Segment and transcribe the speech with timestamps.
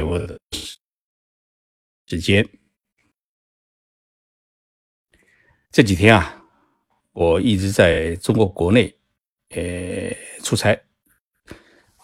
[0.00, 0.40] 目的
[2.06, 2.46] 时间。
[5.70, 6.44] 这几天啊，
[7.12, 8.94] 我一直在中国国内，
[9.50, 10.78] 呃，出差，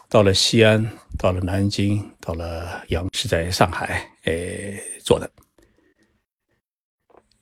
[0.08, 4.32] 到了西安，到了南京，到了阳是在上海，呃，
[5.04, 5.30] 做的。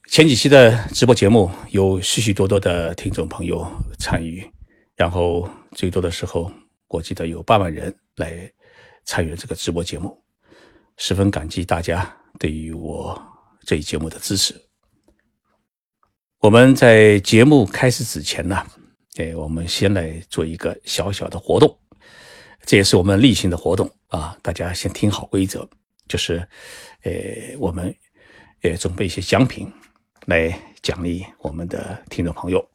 [0.09, 3.65] 前几期的直播节目有许许多多的听众朋友
[3.99, 4.49] 参与，
[4.95, 6.51] 然后最多的时候，
[6.89, 8.53] 我记得有八万人来
[9.05, 10.25] 参与这个直播节目，
[10.97, 13.21] 十分感激大家对于我
[13.65, 14.55] 这一节目的支持。
[16.39, 18.67] 我们在节目开始之前呢，
[19.17, 21.79] 哎，我们先来做一个小小的活动，
[22.65, 25.69] 这也是我们例行的活动啊，大家先听好规则，
[26.07, 26.47] 就是，
[27.03, 27.13] 呃，
[27.59, 27.95] 我们
[28.63, 29.73] 呃准备一些奖品。
[30.27, 32.69] 来奖励我们的听众朋友。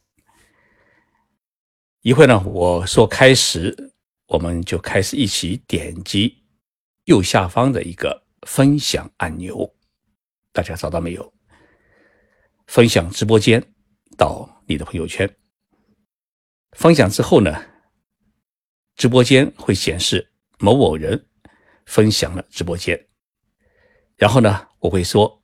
[2.00, 3.94] 一会呢，我说开始，
[4.28, 6.46] 我们就开始一起点击
[7.04, 9.74] 右下方的一个分享按钮，
[10.52, 11.34] 大家找到没有？
[12.68, 13.74] 分享直播间
[14.18, 15.30] 到你的朋友圈。
[16.72, 17.64] 分享之后呢，
[18.96, 21.28] 直播间会显示某某人
[21.86, 23.08] 分享了直播间，
[24.16, 25.44] 然后呢，我会说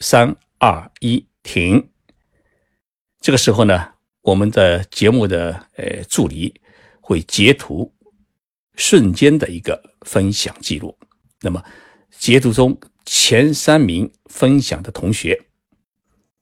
[0.00, 1.26] 三二一。
[1.44, 1.90] 停。
[3.20, 6.60] 这个时候呢，我们的节目的呃助理
[7.00, 7.90] 会截图
[8.74, 10.98] 瞬间的一个分享记录。
[11.40, 11.64] 那么
[12.10, 15.46] 截图中前三名分享的同学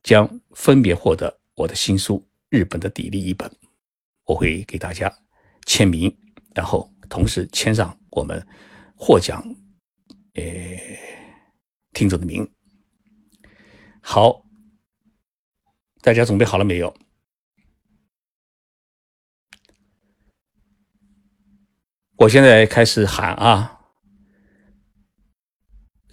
[0.03, 3.51] 将分别获得我的新书《日本的砥砺》一本，
[4.25, 5.13] 我会给大家
[5.67, 6.17] 签名，
[6.55, 8.47] 然后同时签上我们
[8.95, 9.43] 获奖
[10.35, 10.43] 呃
[11.93, 12.49] 听众的名。
[14.01, 14.45] 好。
[16.03, 16.97] 大家准备好了没有？
[22.15, 23.76] 我现在开始喊啊！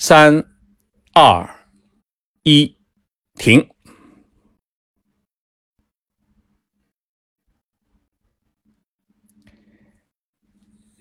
[0.05, 0.43] 三、
[1.13, 1.65] 二、
[2.41, 2.77] 一，
[3.35, 3.69] 停！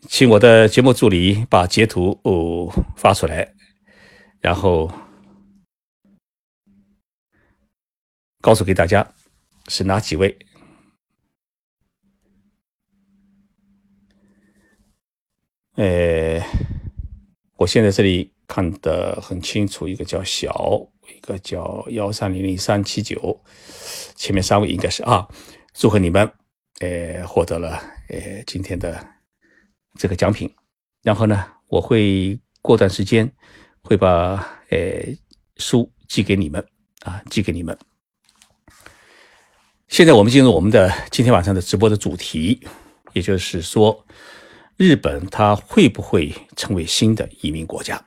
[0.03, 3.53] 请我的节目助理把截图哦发出来，
[4.39, 4.89] 然后。
[8.41, 9.13] 告诉给大家
[9.67, 10.39] 是哪几位？
[15.75, 16.41] 呃，
[17.57, 23.43] 我现在这里看得很清楚，一个叫小，一个叫幺三零零三七九，
[24.15, 25.27] 前面三位应该是啊，
[25.73, 26.31] 祝贺你们，
[26.81, 29.03] 呃，获得了呃今天的
[29.99, 30.55] 这个奖品。
[31.03, 33.27] 然后呢，我会过段时间
[33.83, 34.35] 会把
[34.69, 34.79] 呃
[35.57, 36.63] 书寄给你们
[37.05, 37.75] 啊，寄给你们。
[39.89, 42.61] 现在我们进入我们的今天晚上的直播的主题，
[43.15, 44.05] 也就是说，
[44.77, 47.99] 日本它会不会成为新的移民国家？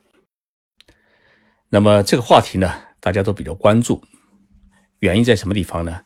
[1.75, 4.01] 那么这个话题呢，大家都比较关注，
[4.99, 6.03] 原因在什么地方呢？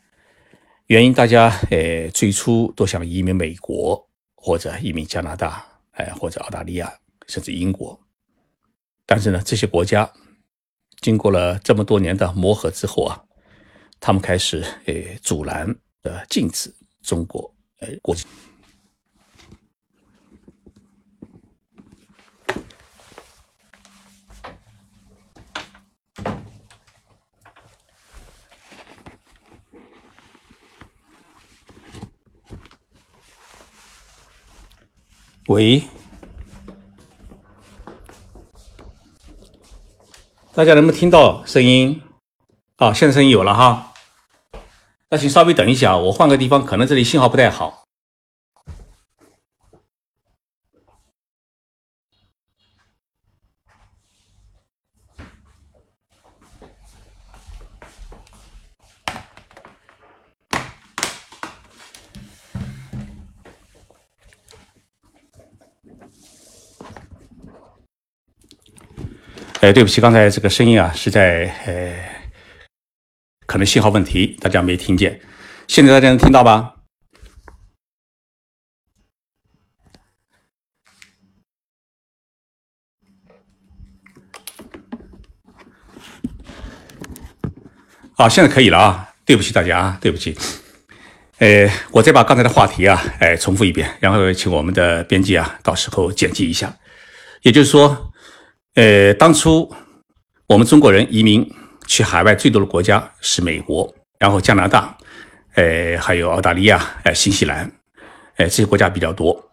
[0.88, 6.92] 原因大家呃最初都想移民美国或者移民加拿大，哎或者澳大利亚
[7.28, 8.00] 甚至英国，
[9.06, 10.12] 但是呢这些国家
[11.02, 13.24] 经过了这么多年的磨合之后啊。
[14.00, 15.68] 他们开始诶阻拦
[16.02, 18.26] 呃禁止中国呃过境。
[35.50, 35.82] 喂，
[40.54, 42.04] 大家能不能听到声音？
[42.76, 43.94] 啊，现在声音有了哈。
[45.10, 47.88] 那请稍微等一下，我换个地方，可能这里信号不太好。
[69.62, 72.20] 哎，对不起，刚才这个声音啊，是在呃。
[73.46, 75.20] 可能信号问题，大家没听见。
[75.68, 76.76] 现在大家能听到吧？
[88.14, 89.10] 好，现在可以了啊！
[89.26, 90.38] 对不起大家啊，对不起。
[91.40, 96.78] 呃，我再把刚才的话题啊，哎，重复一遍，然后请我们的编辑啊，到时候剪辑一下。
[97.42, 98.09] 也就是说，
[98.80, 99.70] 呃，当初
[100.48, 101.46] 我们中国人移民。
[101.86, 104.96] 去海外最多的国家是美国，然后加拿大，
[105.56, 107.66] 呃，还有澳大利亚，呃，新西兰，
[108.38, 109.44] 呃，这些国家比较多。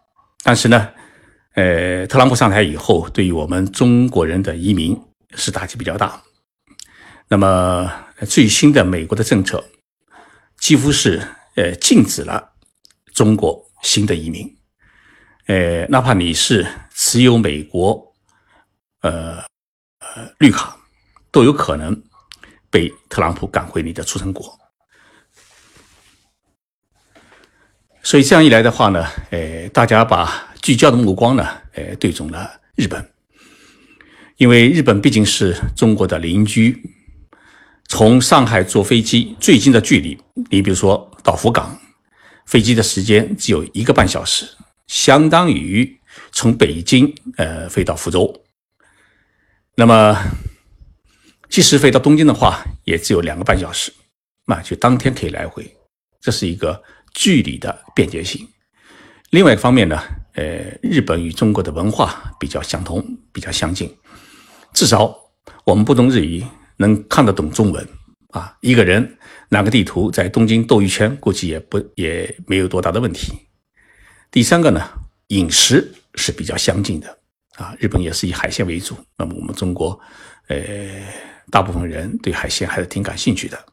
[0.43, 0.87] 但是呢，
[1.55, 4.95] 呃，特朗普上台以后，对于我们中国人的移民
[5.33, 6.21] 是打击比较大。
[7.27, 7.91] 那么
[8.27, 9.63] 最新的美国的政策，
[10.59, 11.19] 几乎是
[11.55, 12.51] 呃禁止了
[13.15, 14.47] 中国新的移民，
[15.47, 18.06] 呃，哪怕你是持有美国
[19.09, 19.43] 呃
[19.99, 20.77] 呃绿卡，
[21.31, 22.03] 都有可能
[22.69, 24.59] 被特朗普赶回你的出生国。
[28.03, 33.11] 所以这样一来的话呢，呃，大家把聚焦的目光呢，呃，对准了日本，
[34.37, 36.93] 因为日本毕竟是中国的邻居。
[37.89, 40.17] 从上海坐飞机最近的距离，
[40.49, 41.79] 你比如说到福冈，
[42.45, 44.45] 飞机的时间只有一个半小时，
[44.87, 45.97] 相当于
[46.31, 48.43] 从北京呃飞到福州。
[49.79, 50.17] 那么，
[51.49, 53.93] 即使飞到东京的话，也只有两个半小时，
[54.47, 55.71] 那就当天可以来回，
[56.19, 56.81] 这是一个
[57.13, 58.47] 距离的便捷性。
[59.29, 60.01] 另外一方面呢，
[60.33, 63.95] 呃，日本与中国的文化比较相同，比较相近，
[64.73, 65.15] 至少
[65.63, 66.43] 我们不懂日语。
[66.79, 67.87] 能看得懂中文
[68.29, 69.17] 啊，一个人
[69.49, 73.33] 拿个地图在东京兜一圈，估计也不也没有多大的问题。
[74.29, 74.87] 第三个呢，
[75.29, 77.17] 饮食是比较相近的
[77.57, 79.99] 啊，日本也是以海鲜为主，那么我们中国，
[80.47, 80.57] 呃，
[81.51, 83.65] 大部分人对海鲜还是挺感兴趣的。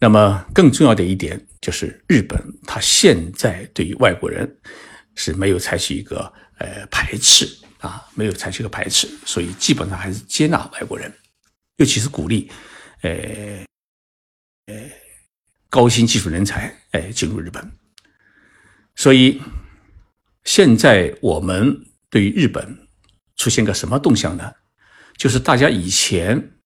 [0.00, 4.58] 那么更重要的一点就是，日本它现在对于外国人
[5.14, 7.46] 是没有采取一个呃排斥
[7.80, 11.12] 啊，没有采取一个排斥，所以基本上还是接纳外国人。
[11.76, 12.50] 尤其是鼓励，
[13.02, 13.10] 呃，
[14.66, 14.74] 呃，
[15.68, 17.70] 高新技术人才，哎，进入日本。
[18.96, 19.40] 所以，
[20.44, 22.88] 现在我们对于日本
[23.36, 24.52] 出现个什么动向呢？
[25.16, 26.58] 就是大家以前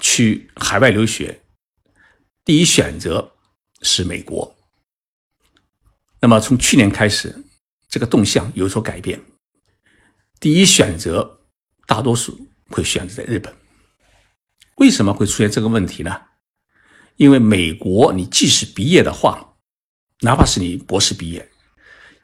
[0.00, 1.42] 去海外留学，
[2.44, 3.36] 第一选择
[3.82, 4.56] 是美国。
[6.20, 7.44] 那么从去年开始，
[7.88, 9.20] 这个动向有所改变，
[10.40, 11.40] 第一选择
[11.86, 13.54] 大多数会选择在日本。
[14.76, 16.20] 为什么会出现这个问题呢？
[17.16, 19.56] 因为美国，你即使毕业的话，
[20.20, 21.48] 哪怕是你博士毕业，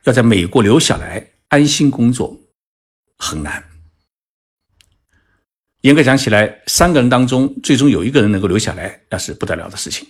[0.04, 2.36] 要在美国留下来安心工作
[3.16, 3.62] 很难。
[5.82, 10.04] 严格讲起来，三个人当中最终有一个人能够留下来，那是不得了的事情。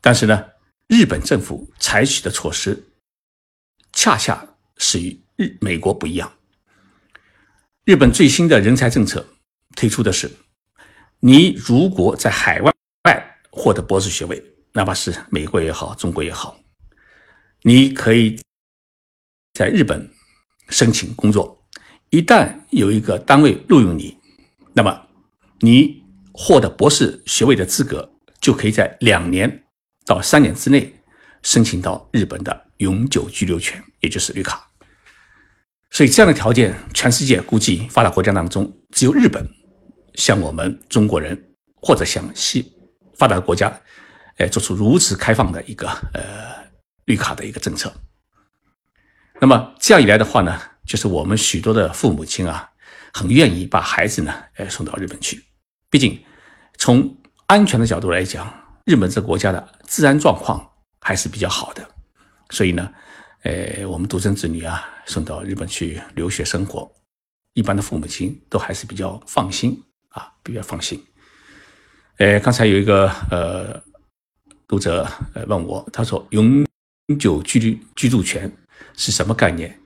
[0.00, 0.42] 但是呢，
[0.86, 2.82] 日本政府采取的措施，
[3.92, 4.42] 恰恰
[4.78, 6.32] 是与日美国不一样。
[7.84, 9.22] 日本最新的人才政策
[9.76, 10.30] 推出的是。
[11.22, 12.72] 你如果在海外
[13.04, 16.58] 外获得博士学位，哪怕是美国也好，中国也好，
[17.60, 18.40] 你可以
[19.52, 20.10] 在日本
[20.70, 21.62] 申请工作。
[22.10, 24.16] 一旦有一个单位录用你，
[24.72, 25.06] 那么
[25.60, 26.02] 你
[26.32, 29.64] 获得博士学位的资格，就可以在两年
[30.06, 30.92] 到三年之内
[31.42, 34.66] 申请到日本的永久居留权，也就是绿卡。
[35.90, 39.46] 所以这样的条件，全世界估计发达国家当中只有日本。
[40.14, 41.40] 像我们中国人，
[41.76, 42.72] 或者像西
[43.14, 43.72] 发达国家，
[44.38, 46.22] 哎，做出如此开放的一个呃
[47.04, 47.92] 绿卡的一个政策，
[49.40, 52.70] 那么这样一来的话呢，就是我们许多的父母亲啊，
[53.12, 55.42] 很愿意把孩子呢，哎送到日本去。
[55.88, 56.22] 毕竟
[56.78, 57.16] 从
[57.46, 58.52] 安全的角度来讲，
[58.84, 60.70] 日本这个国家的治安状况
[61.00, 61.88] 还是比较好的，
[62.50, 62.92] 所以呢，
[63.42, 66.92] 呃，我们独生子女啊送到日本去留学生活，
[67.54, 69.82] 一般的父母亲都还是比较放心。
[70.10, 71.00] 啊，比较放心。
[72.18, 73.80] 呃，刚才有一个呃
[74.66, 76.66] 读者呃问我，他说“永
[77.16, 78.50] 久居住居住权”
[78.96, 79.78] 是什么概念？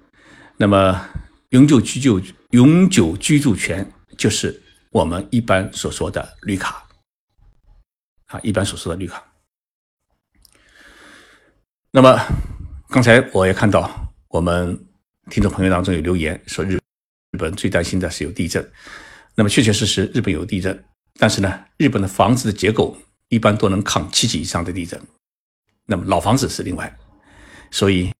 [0.56, 1.08] 那么
[1.50, 2.20] “永久居住
[2.50, 6.86] 永久居住权”就是我们一般所说的绿卡
[8.26, 9.22] 啊，一般所说的绿卡。
[11.90, 12.18] 那么
[12.88, 14.86] 刚才我也看到我们
[15.30, 18.72] 听众朋友当中有留言说，日日本最担心的是有地震。
[19.34, 20.84] 那么确确实实，日本有地震，
[21.18, 22.96] 但是呢，日本的房子的结构
[23.28, 25.00] 一般都能抗七级以上的地震。
[25.86, 26.96] 那么老房子是另外，
[27.70, 28.12] 所以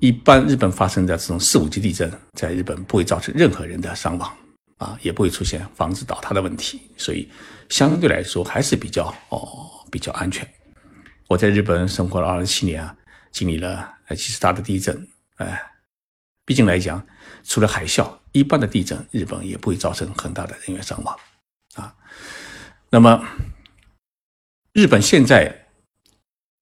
[0.00, 4.36] 一般日本发生的这种四五级地震，在日本不会造成任何人的伤亡
[4.78, 7.30] 啊，也不会出现房子倒塌的问题，所以
[7.68, 10.48] 相对来说还是比较哦比较安全。
[11.28, 12.96] 我在日本生活了二十七年啊，
[13.30, 15.62] 经历了几十大的地震，哎，
[16.44, 17.06] 毕竟来讲。
[17.42, 21.16] 除了海啸，一般的地震，日本也不会造成很大的人员伤亡，
[21.74, 21.94] 啊，
[22.90, 23.24] 那么
[24.74, 25.66] 日本现在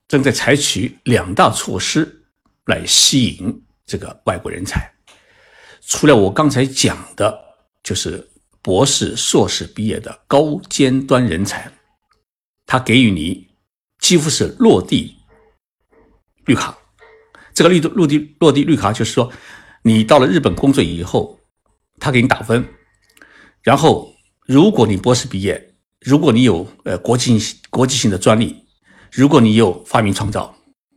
[0.07, 2.18] 正在采取两大措施
[2.69, 4.89] 来吸引这个外国人才，
[5.81, 7.39] 除了我刚才讲的，
[7.83, 8.27] 就是
[8.63, 11.71] 博士、硕士毕业的高尖端人才，
[12.65, 13.49] 他给予你
[13.99, 15.17] 几乎是落地
[16.45, 16.79] 绿卡，
[17.53, 19.33] 这个绿落地落地绿卡就是说。
[19.83, 21.39] 你到了日本工作以后，
[21.99, 22.63] 他给你打分，
[23.63, 24.13] 然后
[24.45, 27.39] 如果你博士毕业，如果你有呃国际
[27.71, 28.67] 国际性的专利，
[29.11, 30.55] 如果你有发明创造，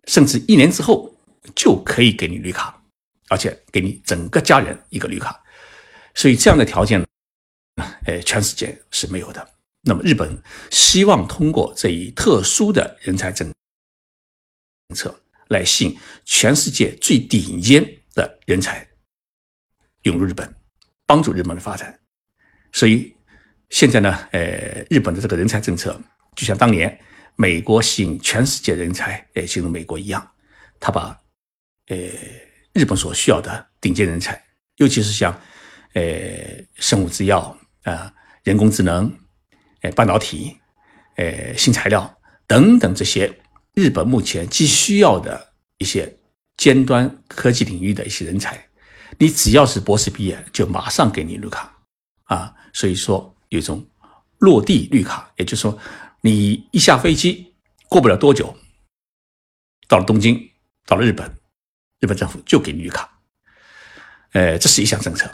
[0.08, 1.11] 甚至一年之后
[1.56, 2.82] 就可以给你绿卡，
[3.30, 5.42] 而且给你整个家人一个绿卡。
[6.14, 7.06] 所以这样的条件，
[8.06, 9.50] 呃，全世界是没有的。
[9.84, 13.52] 那么日本希望通过这一特殊的人才政
[14.94, 17.84] 策来吸引全世界最顶尖
[18.14, 18.88] 的人才
[20.04, 20.54] 涌入日本，
[21.08, 22.00] 帮助日本的发展。
[22.72, 23.16] 所以
[23.70, 26.00] 现在呢，呃，日本的这个人才政策
[26.36, 27.00] 就像当年
[27.36, 30.32] 美国吸引全世界人才呃进入美国一样，
[30.80, 31.20] 他把
[31.92, 31.98] 呃
[32.74, 34.42] 日本所需要的顶尖人才，
[34.78, 35.32] 尤其是像
[35.94, 36.02] 呃
[36.76, 38.12] 生物制药啊、
[38.44, 39.12] 人工智能。
[39.84, 40.56] 呃，半导体，
[41.16, 43.36] 呃，新材料等等这些
[43.74, 46.16] 日本目前急需要的一些
[46.56, 48.64] 尖端科技领域的一些人才，
[49.18, 51.76] 你只要是博士毕业，就马上给你绿卡
[52.26, 52.54] 啊。
[52.74, 53.84] 所以说有一种
[54.38, 55.76] 落地绿卡，也就是说
[56.22, 57.56] 你一下飞机，
[57.90, 58.56] 过不了多久，
[59.88, 60.48] 到了东京，
[60.86, 61.28] 到了日本，
[62.02, 63.10] 日本政府就给绿卡。
[64.34, 65.32] 呃，这是一项政策，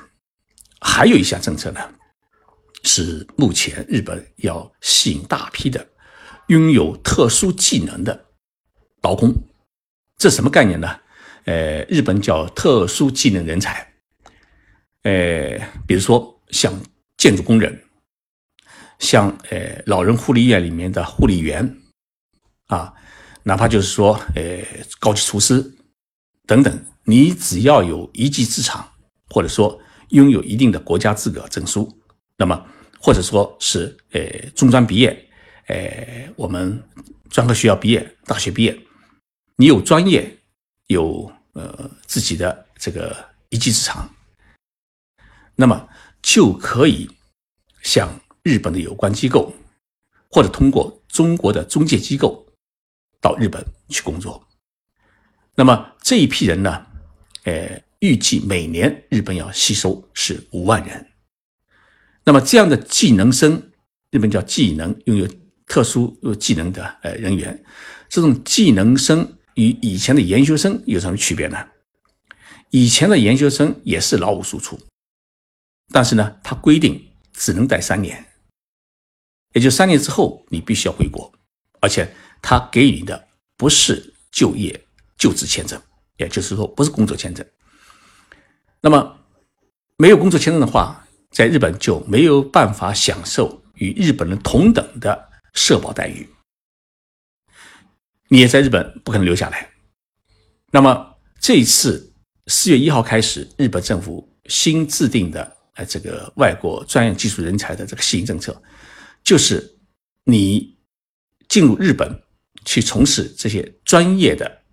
[0.79, 1.81] 还有一项政策呢。
[2.83, 5.85] 是目前日本要吸引大批的
[6.47, 8.25] 拥有特殊技能的
[9.01, 9.33] 劳工，
[10.15, 10.97] 这什么概念呢？
[11.45, 13.85] 呃，日本叫特殊技能人才。
[15.01, 16.73] 呃，比如说像
[17.17, 17.77] 建筑工人，
[18.99, 21.77] 像呃老人护理院里面的护理员，
[22.67, 22.93] 啊，
[23.43, 24.63] 哪怕就是说呃
[24.99, 25.61] 高级厨师
[26.47, 28.89] 等等，你只要有一技之长，
[29.29, 31.95] 或者说拥有一定的国家资格证书，
[32.37, 32.65] 那么。
[32.99, 35.29] 或者说是呃中专毕业，
[35.67, 36.83] 呃我们
[37.29, 38.75] 专科学校毕业、大学毕业，
[39.55, 40.35] 你有专业，
[40.87, 43.15] 有呃自己的这个
[43.49, 44.09] 一技之长，
[45.55, 45.87] 那么
[46.23, 47.07] 就可以
[47.83, 48.09] 向
[48.41, 49.53] 日本的有关机构，
[50.31, 52.47] 或者通过中国的中介机构
[53.21, 54.46] 到日本去工作。
[55.59, 56.85] 那么这一批人呢，
[57.45, 61.07] 呃预计每年日本要吸收是五万人。
[62.23, 63.71] 那么这样的技能生，
[64.11, 65.27] 日本叫技能，拥有
[65.65, 67.59] 特殊技能的呃人员，
[68.07, 71.57] 这种技能生与以前的研究生有什么区别呢？
[72.69, 74.79] 以前的研究生也是劳务输出，
[75.91, 78.23] 但是呢，他规定只能待三年，
[79.53, 81.33] 也就三年之后你必须要回国，
[81.79, 84.79] 而且他给予的不是就业
[85.17, 85.81] 就职签证，
[86.17, 87.45] 也就是说不是工作签证。
[88.81, 89.19] 那么
[89.97, 91.03] 没有工作签证的话。
[91.29, 96.27] 在日本就没有办法享受与日本人同等的社保待遇，
[98.29, 99.69] 你也在日本不可能留下来。
[100.71, 102.11] 那么这一次
[102.47, 108.59] 四月一号开始，日本政府新制定的呃这个外国专业技术人才的这个吸引政策，
[109.21, 109.77] 就是
[110.23, 110.75] 你
[111.49, 112.09] 进入日本
[112.63, 114.63] 去从事这些专业的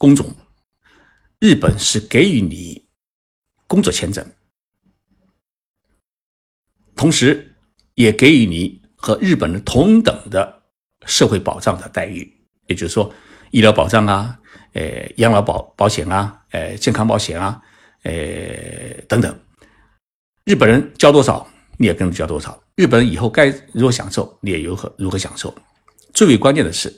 [0.00, 0.34] 工种，
[1.40, 2.88] 日本是给予你
[3.66, 4.26] 工作签证。
[6.96, 7.54] 同时，
[7.96, 10.62] 也给予你和日本人同等的
[11.04, 12.34] 社会保障的待遇，
[12.66, 13.12] 也就是说，
[13.50, 14.40] 医疗保障啊，
[14.72, 17.60] 呃，养老保保险啊，呃，健康保险啊，
[18.04, 18.12] 呃，
[19.06, 19.38] 等等。
[20.44, 22.58] 日本人交多少，你也跟着交多少。
[22.74, 25.54] 日本人以后该如何享受，你也如何如何享受。
[26.14, 26.90] 最为关键的是，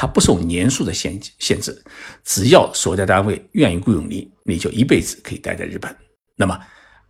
[0.00, 1.82] 它不受年数的限限制，
[2.22, 5.92] 只要所在单位愿意雇佣你，你就一辈子可以待在日本。
[6.36, 6.56] 那么，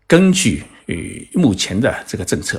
[0.06, 2.58] 根据与目前的这个政策，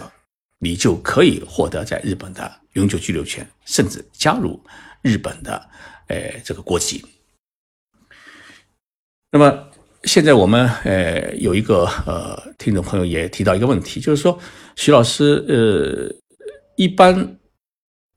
[0.59, 4.63] 你就可以获得在日本的永久居留权，甚至加入
[5.01, 5.67] 日本的
[6.09, 7.03] 呃这个国籍。
[9.31, 9.67] 那么
[10.03, 14.39] 现在我们呃有一个呃听众朋友也提到一个问题，就是说
[14.75, 16.15] 徐老师呃
[16.75, 17.39] 一般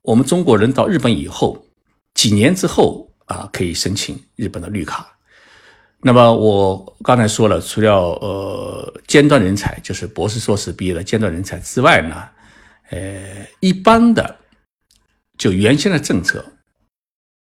[0.03, 1.67] 我们中国人到日本以后
[2.15, 5.09] 几年之后啊可以申请日本的绿卡。
[6.05, 12.29] 那么我刚才说了，除了呃尖端人才，就是博士、硕士毕业的尖端人才之外呢，
[12.91, 14.39] 呃，一般的
[15.39, 16.45] 就原先的政策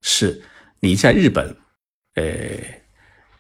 [0.01, 0.41] 是，
[0.79, 1.55] 你在日本，
[2.15, 2.25] 呃，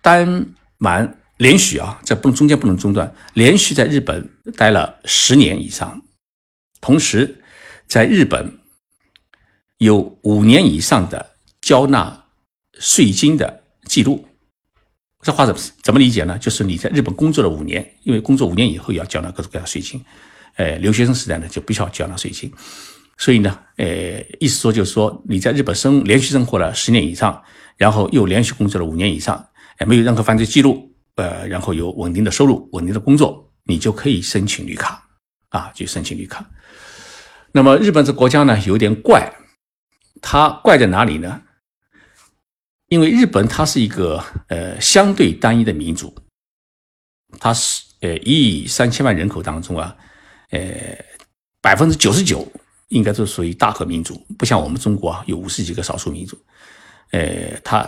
[0.03, 0.45] 单
[0.77, 6.03] 满连续啊，这不中间不能中断，连续在日本待了十年以上，
[6.79, 7.41] 同时
[7.87, 8.59] 在日本
[9.77, 12.25] 有五年以上的交纳
[12.79, 14.25] 税金的记录。
[15.21, 16.37] 这话怎么怎么理解呢？
[16.37, 19.99] 就是你在日本工作了五年，因为工作五年以后要缴纳各种各样的税金，
[20.55, 22.51] 呃，留学生时代呢就必须要缴纳税金，
[23.17, 27.41] 所以呢，呃，意思说就是说你在日本生连续生活了十年以上，
[27.75, 29.43] 然后又连续工作了五年以上，
[29.77, 35.03] 哎，没有任何犯罪记录，呃，然后有稳定的收入、稳定的工作，你就可以申请绿卡
[35.49, 36.47] 啊，去申请绿卡。
[37.51, 39.29] 那么日本这国家呢，有点怪，
[40.21, 41.41] 它怪在哪里呢？
[42.87, 46.15] 因为日本它是一个呃相对单一的民族，
[47.39, 49.95] 它是呃一亿三千万人口当中啊，
[50.51, 50.59] 呃
[51.61, 52.49] 百分之九十九
[52.87, 56.37] 应该都属于大和民族，不像我们中国啊有五十几个少数民族，
[57.11, 57.85] 呃它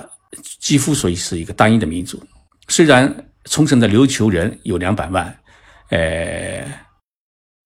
[0.59, 2.21] 几乎属于是一个单一的民族。
[2.67, 5.39] 虽然冲绳的琉球人有两百万，
[5.89, 6.67] 呃，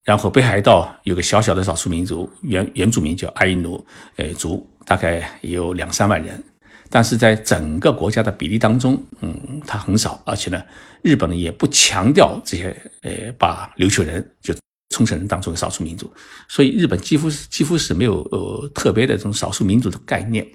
[0.04, 3.84] 然后北海道有个小小的少数民族原原住民叫阿伊努
[4.18, 6.44] 呃族，大概有两三万人。
[6.90, 10.64] 但是在整个国家的比例当中，嗯，它很少，而且呢，
[11.02, 14.54] 日本也不强调这些，呃，把琉球人就
[14.90, 16.14] 冲绳人当做少数民族，
[16.48, 20.48] 所以日本几乎是几乎是没有呃特别的这种少数民族的概念。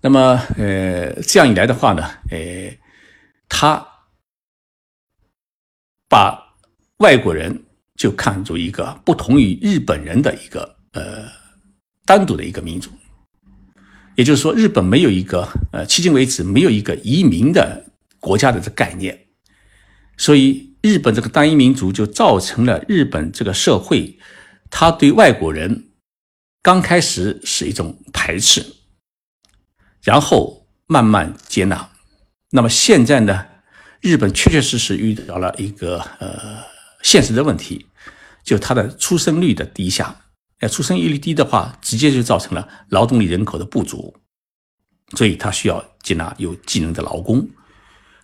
[0.00, 2.76] 那么，呃，这样一来的话呢，呃，
[3.48, 3.86] 他
[6.08, 6.56] 把
[6.98, 7.63] 外国人
[7.96, 11.24] 就看作一个不同于日本人的一个呃
[12.04, 12.90] 单独的一个民族。
[14.16, 17.84] 也就是说，日本没有一个呃，迄今为止没有一个移民的
[18.20, 19.26] 国家的这概念，
[20.16, 24.16] 所以日本这个单一民族就造成了日本这个社会，
[24.70, 25.88] 他对外国人
[26.62, 28.64] 刚开始是一种排斥，
[30.04, 31.90] 然后慢慢接纳。
[32.50, 33.44] 那么现在呢，
[34.00, 36.62] 日本确确实实遇到了一个呃
[37.04, 37.86] 现实的问题，
[38.42, 40.22] 就它的出生率的低下。
[40.60, 44.16] 哎，出生率低的话，直接就造成了劳动力人口的不足，
[45.14, 47.46] 所以他需要接纳有技能的劳工。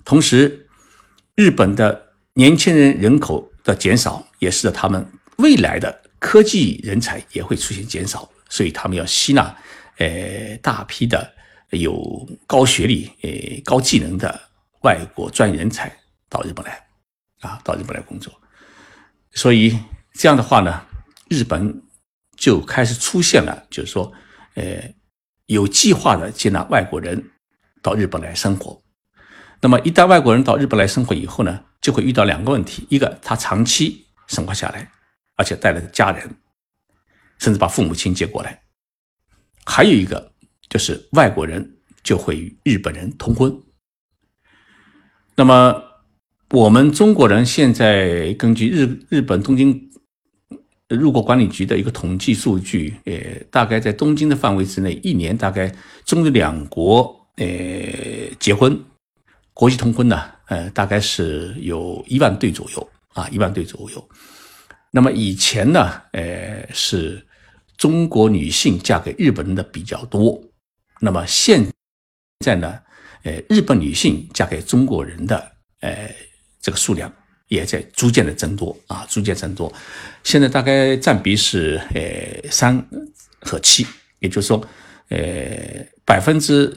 [0.05, 0.67] 同时，
[1.35, 5.07] 日本的年轻人人口的减少，也使得他们
[5.37, 9.55] 未来的科技人才也会出现减少，所以他们要吸纳
[9.99, 11.31] 呃大批的
[11.71, 14.41] 有高学历、呃高技能的
[14.83, 15.95] 外国专业人才
[16.31, 16.83] 到日本来，
[17.41, 18.33] 啊，到日本来工作。
[19.33, 19.79] 所以
[20.15, 20.87] 这样的话呢，
[21.29, 21.83] 日本。
[22.41, 24.11] 就开始出现了，就是说，
[24.55, 24.95] 呃，
[25.45, 27.23] 有计划的接纳外国人
[27.83, 28.83] 到日本来生活。
[29.61, 34.91] 那么，一旦外国人到日本来生活以后呢，就会遇到两个问题：一个，他长期生活下来，
[35.37, 36.35] 而且带来的家人，
[37.39, 38.51] 甚至把父母亲接过来；
[39.67, 40.33] 还有一个，
[40.71, 43.55] 就是外国人就会与日本人通婚。
[45.35, 45.90] 那么，
[46.51, 49.89] 我们中国人现在根据日日本东京。
[50.89, 53.15] 入国管理局的一个统计数据，呃，
[53.49, 55.73] 大概在东京的范围之内，一年大概
[56.05, 57.47] 中日两国呃
[58.41, 58.77] 结婚，
[59.55, 64.09] 国际通婚呢，呃，大概是有一万对左右啊，一万对左右。
[64.91, 67.25] 那么以前呢，呃，是
[67.77, 70.43] 中国女性嫁给日本人的比较多，
[71.01, 71.65] 那么现
[72.45, 72.81] 在呢，
[73.23, 76.13] 呃，日本女性嫁给中国人的，呃，
[76.61, 77.13] 这个数量。
[77.49, 79.73] 也在逐渐的增多啊，逐渐增多。
[80.23, 82.81] 现在大概占比是呃三
[83.41, 83.85] 和七，
[84.21, 84.65] 也就是说，
[85.09, 86.73] 呃百分之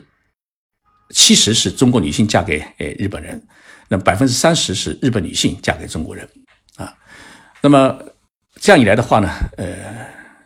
[1.11, 3.39] 七十是中国女性嫁给呃日本人，
[3.87, 6.27] 那百分之三十是日本女性嫁给中国人
[6.77, 6.91] 啊。
[7.61, 8.03] 那么
[8.59, 9.67] 这样一来的话呢，呃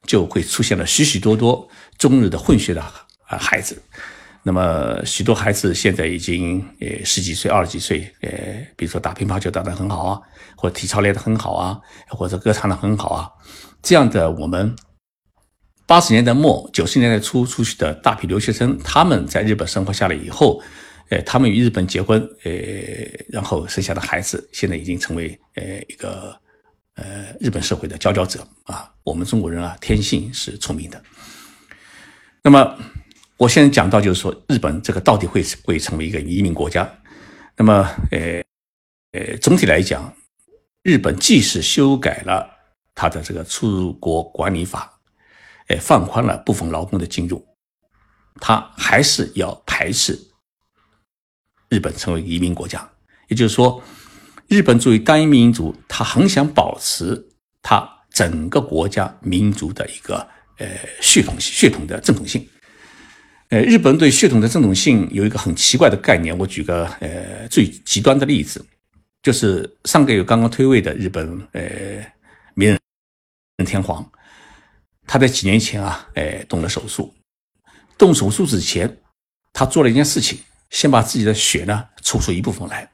[0.06, 1.65] 就会出现了许许多多
[1.97, 3.82] 中日的混血的啊孩子。
[4.47, 8.29] 那么许多孩子现在已经呃十几岁、二十几岁，呃，
[8.77, 10.21] 比如说打乒乓球打得很好啊，
[10.55, 13.29] 或者体操练得很好啊，或者歌唱得很好啊，
[13.81, 14.73] 这样的我们
[15.86, 20.62] 八十年代末、九十年代初出去的大批留学生，他们在日本生活下来以后，
[21.10, 22.51] 呃，他们与日本结婚，呃，
[23.27, 26.33] 然后生下的孩子，现在已经成为呃一个
[26.95, 28.89] 呃日本社会的佼佼者啊。
[29.03, 31.03] 我们中国人啊，天性是聪明的，
[32.41, 32.77] 那么。
[33.38, 36.91] 我现在讲到，就是说，日本这个到底会会成为一个移民国家？
[37.56, 38.43] 那么，呃，
[39.12, 40.12] 呃，总体来讲，
[40.82, 42.50] 日本即使修改了
[42.95, 44.91] 它的这个出入国管理法，
[45.67, 47.45] 呃，放宽了部分劳工的进入，
[48.41, 50.19] 它还是要排斥
[51.69, 52.89] 日本成为移民国家。
[53.28, 53.80] 也就是说，
[54.47, 57.23] 日本作为单一民族，他很想保持
[57.62, 60.67] 他整个国家民族的一个呃
[61.02, 62.47] 血统血统的正统性。
[63.49, 66.38] 呃，日本对血统的正统性有一个很奇怪的概念。
[66.38, 68.65] 我举个呃最极端的例子，
[69.23, 71.62] 就是上个月刚刚退位的日本呃
[72.55, 72.77] 明
[73.55, 74.05] 仁天皇，
[75.05, 77.13] 他在几年前啊，哎动了手术。
[77.97, 78.97] 动手术之前，
[79.53, 82.91] 他做了一件事情，先把自己的血呢抽出一部分来，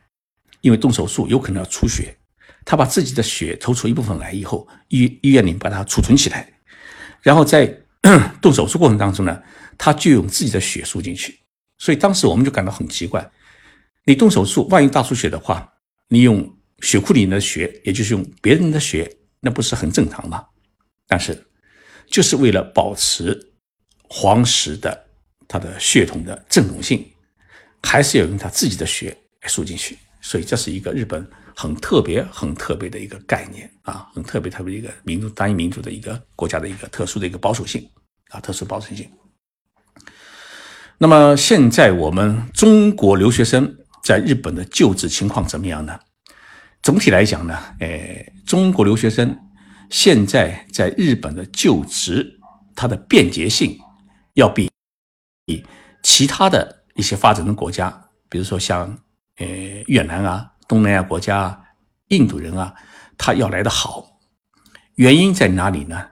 [0.61, 2.15] 因为动手术有可能要出血。
[2.63, 6.47] 他把自己的血抽出一部分来以后，医医院里把它储存起来，
[7.23, 7.75] 然后在
[8.39, 9.41] 动手术过程当中呢。
[9.77, 11.39] 他就用自己的血输进去，
[11.77, 13.29] 所以当时我们就感到很奇怪，
[14.05, 15.71] 你动手术，万一大出血的话，
[16.07, 19.09] 你用血库里的血，也就是用别人的血，
[19.39, 20.45] 那不是很正常吗？
[21.07, 21.45] 但是，
[22.07, 23.53] 就是为了保持
[24.03, 25.07] 黄石的
[25.47, 27.05] 它的血统的正统性，
[27.81, 29.97] 还是要用他自己的血输进去。
[30.21, 37.85] 所以，这是一个日本很特别、很特别的一个概念啊，很特别、特别一个民族单一民族的一个国家的一个特殊的一个保守性
[38.29, 39.09] 啊，特殊保守性。
[40.97, 43.77] 那么，现在我们中国留学生。
[44.03, 45.97] 在日本的就职情况怎么样呢？
[46.81, 49.33] 总体来讲呢，呃，中国留学生
[49.89, 52.37] 现在在日本的就职，
[52.75, 53.79] 它的便捷性
[54.33, 54.69] 要比
[55.45, 55.65] 比
[56.01, 58.99] 其他的一些发展中国家，比如说像
[59.37, 59.47] 呃
[59.87, 61.57] 越南啊、东南亚国家、
[62.09, 62.75] 印度人啊，
[63.17, 64.19] 他要来的好。
[64.95, 66.07] 原因在哪里呢？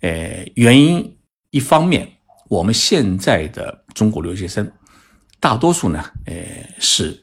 [0.00, 1.18] 呃，原因
[1.50, 2.13] 一方面，
[2.48, 4.70] 我们现在的中国留学生
[5.40, 6.34] 大多数呢，呃
[6.78, 7.20] 是。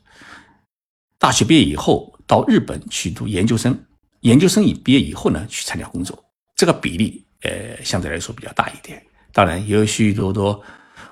[1.17, 3.79] 大学毕业以后到日本去读研究生，
[4.21, 6.17] 研究生一毕业以后呢去参加工作，
[6.55, 8.99] 这个比例呃相对来说比较大一点。
[9.31, 10.59] 当然也有许许多多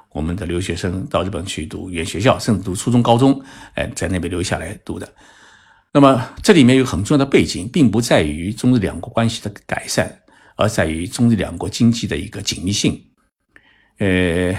[0.09, 3.39] 我们的留学生到日本去读原学校，甚至读初中、高中，
[3.75, 5.07] 哎，在那边留下来读的。
[5.93, 10.11] 那么这里面有很重要的背景，并不在于中日两国关系的改善，
[10.55, 12.99] 而在于中日两国经济的一个紧密性。
[13.99, 14.55] 呃，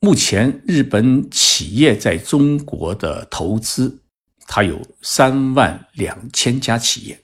[0.00, 4.02] 目前日本企业在中国的投资。
[4.50, 7.22] 它有三万两千家企业，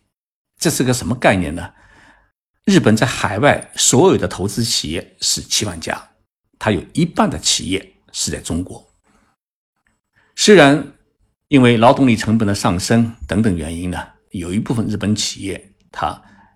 [0.59, 1.73] 这是个什么概念呢？
[2.67, 6.11] 日本在海外所有的投资企业是七万家，
[6.59, 8.87] 它有一半的企业是在中国。
[10.37, 10.87] 虽然
[11.49, 16.09] 因为劳动力成本的上升等等原因呢，有一部分日本企业它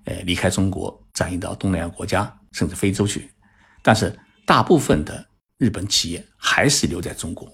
[0.05, 3.31] 呃离开中国，转移到东南亚国家甚至非洲去，
[3.83, 4.15] 但是
[4.49, 7.53] 大部分的日本企业还是留在中国，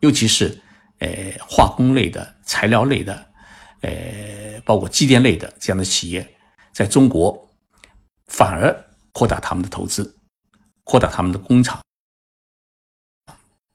[0.00, 0.60] 尤其是。
[0.98, 3.12] 呃，化工类的、材料类的，
[3.80, 6.36] 呃，包括机电类的这样的企业，
[6.72, 7.50] 在中国
[8.28, 8.72] 反而
[9.10, 10.16] 扩大他们的投资，
[10.84, 11.82] 扩大他们的工厂，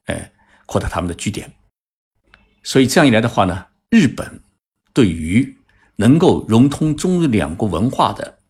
[0.06, 0.32] 哎，
[0.64, 1.52] 扩大他们的据点。
[2.62, 4.42] 所以这样一来的话呢，日本
[4.94, 5.58] 对于
[5.96, 8.40] 能够融通中日两国文化的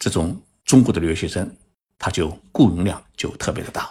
[0.00, 1.56] 这种中国的留学生，
[1.98, 3.90] 他就雇佣量就特别的大。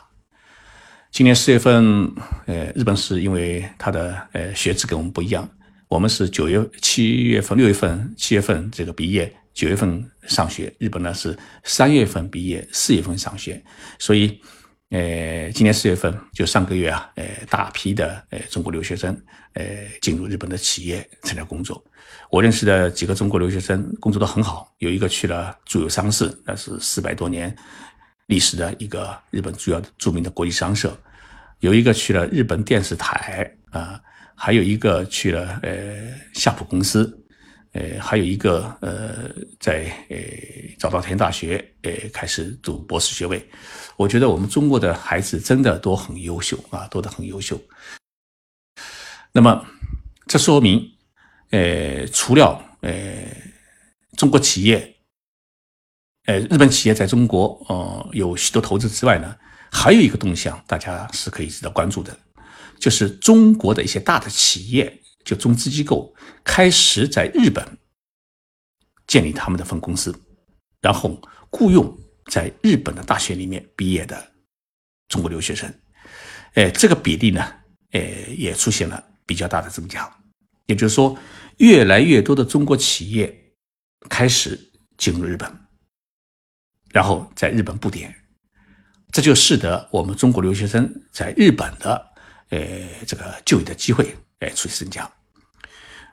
[1.11, 2.11] 今年四月份，
[2.45, 5.49] 呃，日本是因为它的呃学制跟我们不一样，
[5.87, 10.73] 我们是九月、七月份、六月份、七月份这个毕业，九月份上学。
[10.77, 13.63] 日本呢是三月份毕业，四月份上学。
[13.97, 14.37] 所以，
[14.89, 19.17] 呃，今年四月份就上个月啊，呃，大批的呃中国留学生
[19.53, 19.63] 呃
[20.01, 21.81] 进入日本的企业参加工作。
[22.29, 27.55] 我认识的几个中国留学生工作都很好，有一个去了住友商事，那是四百多年。
[28.27, 30.97] 历史的一个日本主要著名的国际商社，
[31.59, 34.01] 有一个去了日本电视台啊，
[34.33, 37.23] 还有一个去了呃夏普公司，
[37.73, 40.17] 呃还有一个呃在呃
[40.79, 43.47] 早稻田大学呃开始读博士学位。
[43.95, 47.61] 我觉得我们中国的孩子真的都很优秀啊，都的很优秀。
[49.31, 49.63] 那么
[50.25, 50.81] 这说明，
[51.51, 52.91] 呃除了呃
[54.17, 54.94] 中国企业。
[56.25, 59.35] 呃，日本企业在中国，呃，有许多投资之外呢，
[59.71, 62.17] 还有一个动向，大家是可以值得关注的，
[62.79, 66.11] 就是中国的一些大的企业，就中资机构
[66.43, 67.63] 开始在日本
[69.05, 70.15] 建立他们的分公司，
[70.81, 71.95] 然后雇佣
[72.31, 74.31] 在日本的大学里面毕业的
[75.07, 75.71] 中国留学生，
[76.55, 77.53] 呃，这个比例呢，
[77.91, 78.01] 呃，
[78.35, 80.11] 也出现了比较大的增加，
[80.65, 81.15] 也就是说，
[81.57, 83.53] 越来越多的中国企业
[84.09, 84.59] 开始
[84.97, 85.64] 进入日本。
[86.95, 88.15] 然后在日本布点，
[89.11, 92.09] 这就使得我们中国留学生在日本的
[92.51, 92.57] 呃
[93.05, 95.11] 这个就业的机会哎出现增加。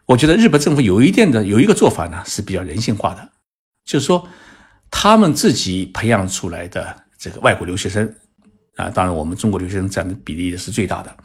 [0.06, 3.30] 我觉得日本政府有一定的有一个做法呢是比较人性化的，
[3.84, 4.28] 就是说
[4.90, 8.12] 他们自己培养出来的这个外国留学生
[8.74, 11.16] 啊，当然我们中国留学生占的比例是最大的，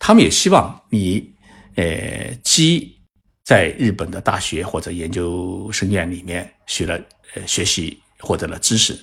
[0.00, 1.32] 他们也希望你
[1.76, 2.98] 呃基
[3.44, 7.00] 在日本的大学或者研究生院里面学了
[7.36, 8.02] 呃学习。
[8.20, 8.98] 获得了知识，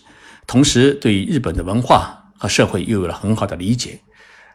[0.45, 3.99] 同时对日本的文化和社会又有了很好的理解。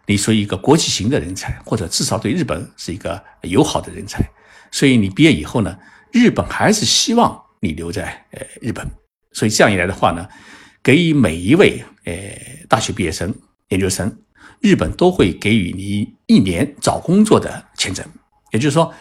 [0.06, 4.20] 你属于一个国际型的人才，或者至少对日本是一个友好的人才。
[4.72, 5.78] 所以你毕业以后呢，
[6.10, 8.84] 日本还是希望你留在呃日本。
[9.32, 10.26] 所以这样一来的话呢，
[10.82, 12.12] 给予每一位呃
[12.68, 13.32] 大学毕业生、
[13.68, 14.12] 研究生，
[14.60, 18.04] 日本都会给予你一年找工作的签证。
[18.50, 18.92] 也就是说，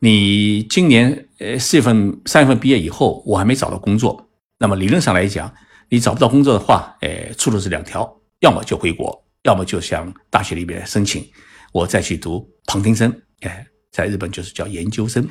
[0.00, 4.29] 你今年呃四月份、三月份毕业以后，我还没找到工作。
[4.62, 5.52] 那么理论上来讲，
[5.88, 11.26] 你找不到工作的话，呃，出路是两条，要么就回国，要么就向大学里边申请，
[11.72, 15.26] 我再去读旁听生，哎，在日本就是叫研究生。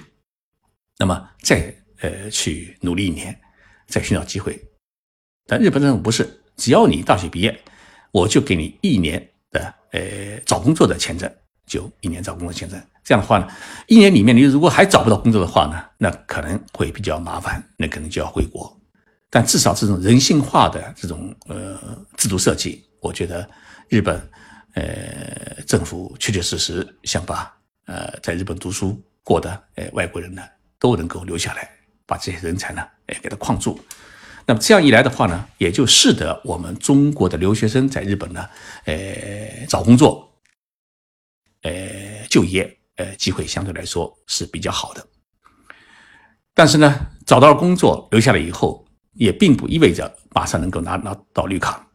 [0.98, 3.40] 那么再呃去努力一年，
[3.88, 4.60] 再寻找机会。
[5.46, 7.56] 但日本政府不是，只要你大学毕业，
[8.12, 11.32] 我就给你一年的呃找工作的签证，
[11.68, 12.82] 就一年找工作签证。
[13.04, 13.48] 这样的话呢，
[13.86, 18.76] 一年里面你如果还找不到工作的话呢，那可能会比较麻烦，那可能就要回国。
[19.32, 21.80] 但至少这种人性化的这种呃
[22.18, 23.48] 制度设计，我觉得
[23.88, 24.20] 日本
[24.74, 30.42] 呃政府确确实实想把呃在日本读书过的呃外国人呢
[30.80, 31.70] 都能够留下来，
[32.08, 33.80] 把这些人才呢哎给他框住。
[34.48, 38.50] 那么这样一来的话呢，也就使得我们中国的留学生在日本呢，
[38.86, 40.28] 呃找工作，
[41.62, 45.06] 呃就业呃机会相对来说是比较好的。
[46.56, 48.84] 但是呢，找到了工作留下来以后。
[49.20, 51.86] 也并不意味着马上能够拿拿到绿卡。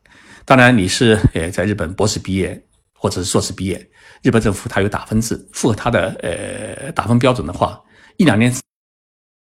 [0.44, 3.90] 当然，你是呃在日本博士毕业或者是硕士毕业，
[4.22, 7.80] 日本政府它有打分制，符合它的呃打分标准的话，
[8.18, 8.54] 一两年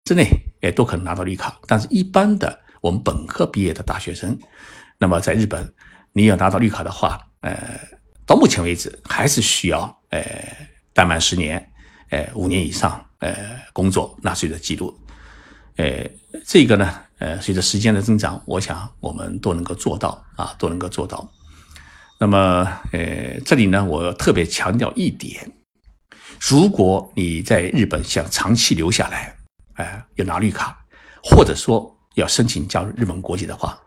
[0.06, 0.26] 之内
[0.62, 1.60] 也都可能拿到绿卡。
[1.68, 4.40] 但是，一般的我们本科毕业的大学生，
[4.98, 5.70] 那么在日本
[6.14, 7.78] 你要拿到绿卡的话，呃，
[8.26, 10.24] 到目前为止还是需要呃
[10.94, 11.60] 待满十年，
[12.10, 13.36] 呃五年以上呃
[13.74, 14.98] 工作纳税的记录，
[15.76, 16.10] 呃
[16.46, 17.02] 这个呢。
[17.20, 21.30] 呃，随着时间的增长，我想我们都能够做到啊，都能够做到。
[22.20, 22.38] 那么，
[22.92, 25.52] 呃，这里呢，我要特别强调一点：
[26.40, 29.38] 如果你在日本想长期留下来，
[29.76, 30.86] 哎，要拿绿卡，
[31.24, 33.82] 或者说要申请加入日本国籍的话，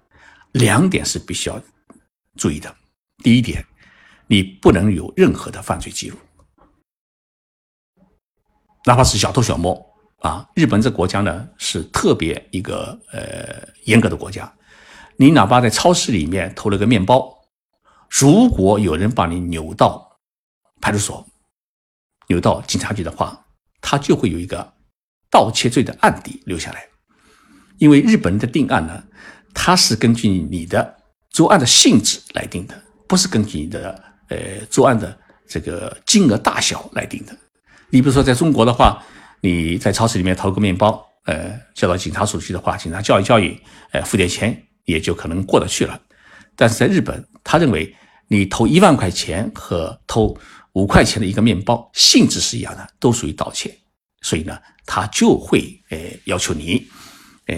[0.53, 1.61] 两点是必须要
[2.37, 2.75] 注意的。
[3.23, 3.65] 第一点，
[4.27, 6.17] 你不能有任何的犯罪记录，
[8.85, 9.88] 哪怕是小偷小摸。
[10.19, 14.53] 啊，日本这国家呢是特别一个呃严格的国家，
[15.17, 17.33] 你哪怕在超市里面偷了个面包，
[18.11, 20.19] 如果有人把你扭到
[20.81, 21.25] 派出所、
[22.27, 23.47] 扭到警察局的话，
[23.81, 24.73] 他就会有一个
[25.31, 26.85] 盗窃罪的案底留下来。
[27.79, 29.01] 因为日本人的定案呢，
[29.55, 30.97] 他是根据你的
[31.31, 32.75] 作案的性质来定的，
[33.07, 34.37] 不是根据你的呃
[34.69, 37.33] 作案的这个金额大小来定的。
[37.89, 39.01] 你比如说在中国的话。
[39.41, 43.59] 你在超市里面偷个面包，呃，交到警察署去的话，警察教育教育，
[43.93, 46.01] 呃，付点钱也就可能过得去了。
[46.57, 47.95] 但是在日本，他认为
[48.27, 50.37] 你偷一万块钱和偷
[50.73, 53.77] 五块钱的一个面包性质是一样的，都属于盗窃，
[54.23, 56.87] 所以呢，他就会呃要求你，
[57.47, 57.57] 呃，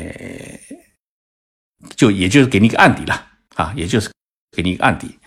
[1.97, 4.11] 就也就是给你一个案底了啊，也就是
[4.55, 5.19] 给你一个案底。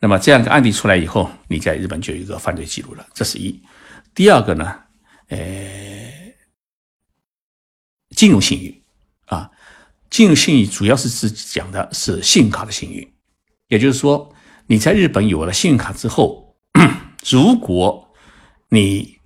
[0.00, 3.60] 那么这样一个案底出来以后，你在日本就有一个犯罪记录了，这是一。
[4.14, 4.80] 第二个呢？
[5.28, 5.38] 呃，
[8.16, 8.82] 金融信誉
[9.26, 9.50] 啊，
[10.10, 13.12] 金融信誉主要是指讲的是信用卡的信誉，
[13.68, 14.34] 也就是说，
[14.66, 16.56] 你在日本有了信用卡之后，
[17.28, 18.12] 如果
[18.70, 19.18] 你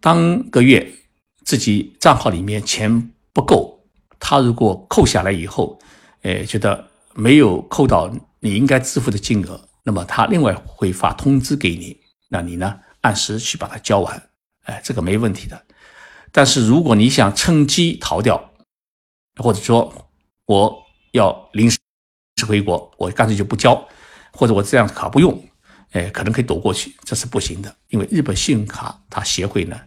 [0.00, 0.94] 当个月
[1.44, 3.82] 自己账号里面钱不够，
[4.20, 5.78] 他如果扣下来以后，
[6.22, 14.27] 呃，觉得没有扣到你应该支付的金额，那么他另外会发通知给你，那你呢按时去把它交完。
[14.68, 15.64] 哎，这个没问题的。
[16.30, 18.52] 但是如果你想趁机逃掉，
[19.42, 20.10] 或者说
[20.44, 20.78] 我
[21.12, 21.78] 要临时
[22.46, 23.88] 回国，我干脆就不交，
[24.32, 25.42] 或者我这样卡不用，
[25.92, 27.74] 哎，可能可以躲过去，这是不行的。
[27.88, 29.80] 因为日本信用卡它协会呢，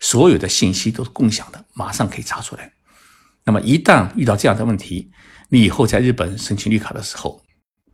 [0.00, 2.72] 所有的信息都是共享的，马上可以查出来。
[3.44, 5.12] 那么一旦遇到这样的问题，
[5.48, 7.40] 你以后在日本申请绿卡的时候，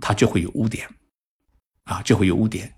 [0.01, 0.89] 它就会有污点，
[1.85, 2.73] 啊，就会有污点。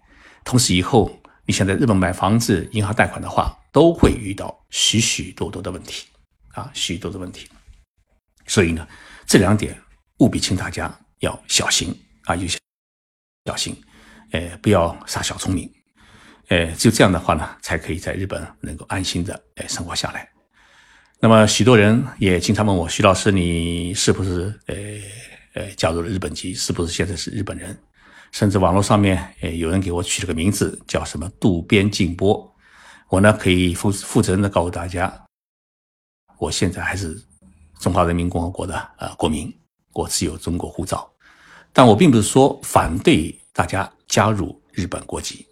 [0.45, 1.17] 同时以后。
[1.45, 6.07] 你想在日本买房子、银行贷款的话，都会遇到许许多多的问题
[6.53, 7.49] 啊，许多的问题。
[8.47, 8.87] 所以呢，
[9.27, 9.77] 这两点
[10.19, 11.93] 务必请大家要小心
[12.25, 12.59] 啊，有些
[13.47, 13.77] 小心，
[14.31, 15.69] 呃，不要耍小聪明，
[16.49, 20.29] 呃，只有这样的话呢，才可以在日本能够安心的呃生活下来。
[21.19, 24.77] 那么，许多人也经常问我，徐老师，你是不是呃
[25.55, 26.55] 呃加入了日本籍？
[26.55, 27.77] 是不是现在是日本人？
[28.33, 32.51] 甚至网络上面，诶，有人给我取了个名字，叫什么渡边静波。
[33.09, 35.13] 我呢，可以负负责任的告诉大家，
[36.39, 37.23] 我现在还是
[37.79, 39.55] 中华人民共和国的呃国民，
[39.93, 41.09] 我持有中国护照。
[41.75, 45.47] 但我并不是说反对大家加入日本国籍，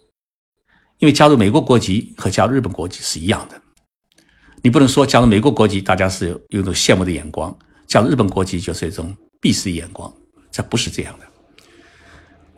[0.97, 3.61] 因为加入美国国籍和加入日本国籍是一样的。
[4.63, 7.51] 你不能说加入美国国籍，大家是有一种羡慕的眼光；
[7.87, 10.11] 加入日本国籍就是一种鄙视的眼光，
[10.51, 11.30] 这不是这样的。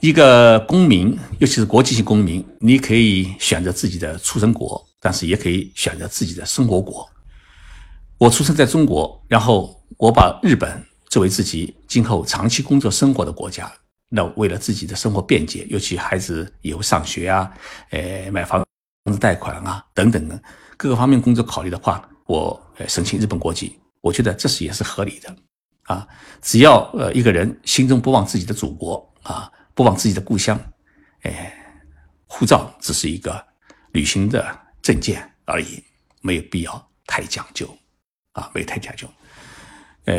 [0.03, 7.09] 一个公民，尤其是国际性公民，你可以选择自己的出生国，但是也可以选择自己的生活国。
[8.17, 13.71] 我出生在中国，然后我把日本作为自己今后长期工作生活的国家，
[14.09, 17.49] 那为了自己的生活便捷，尤其孩子以后上学啊，
[17.91, 18.61] 呃，买房
[19.09, 20.37] 子贷款啊等等的
[20.75, 25.33] 各个方面工作考虑的话，我申请日本国籍，我觉得这是也是合理的
[25.83, 26.05] 啊。
[26.41, 30.59] 只要呃一个人心中不忘自己的祖国啊，不忘自己的故乡，
[31.21, 31.53] 哎，
[32.25, 33.45] 护照只是一个
[33.91, 35.83] 旅行的证件而已，
[36.21, 37.77] 没有必要太讲究
[38.33, 39.07] 啊，没太讲究，
[40.05, 40.13] 呃。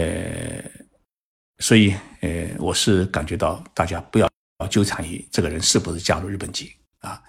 [1.61, 4.29] 所以，呃，我是感觉到大家不要
[4.69, 7.23] 纠缠于这个人是不是加入日本籍啊，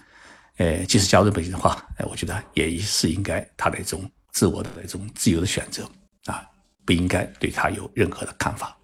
[0.58, 5.88] 呃，即使加入日本籍的话，哎，我觉得也是应该他的一种自我的一种自由的选择
[6.26, 6.44] 啊，
[6.84, 8.76] 不应该对他有任何的看法。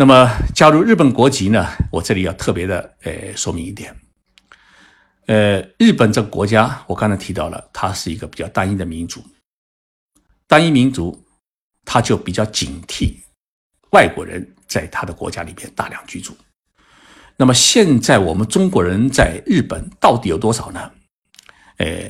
[0.00, 3.92] 那么，加入日本国籍呢，我这里要特别的呃说明一点，
[5.26, 9.20] 呃，日本这个国家，我刚才提到了，它是一个比较单一的民族，
[10.46, 11.26] 单一民族，
[11.84, 13.16] 他就比较警惕。
[13.90, 16.36] 外国人在他的国家里边大量居住，
[17.36, 20.92] 那么现在我们中国人在日本到底有多少呢？
[21.78, 22.08] 呃，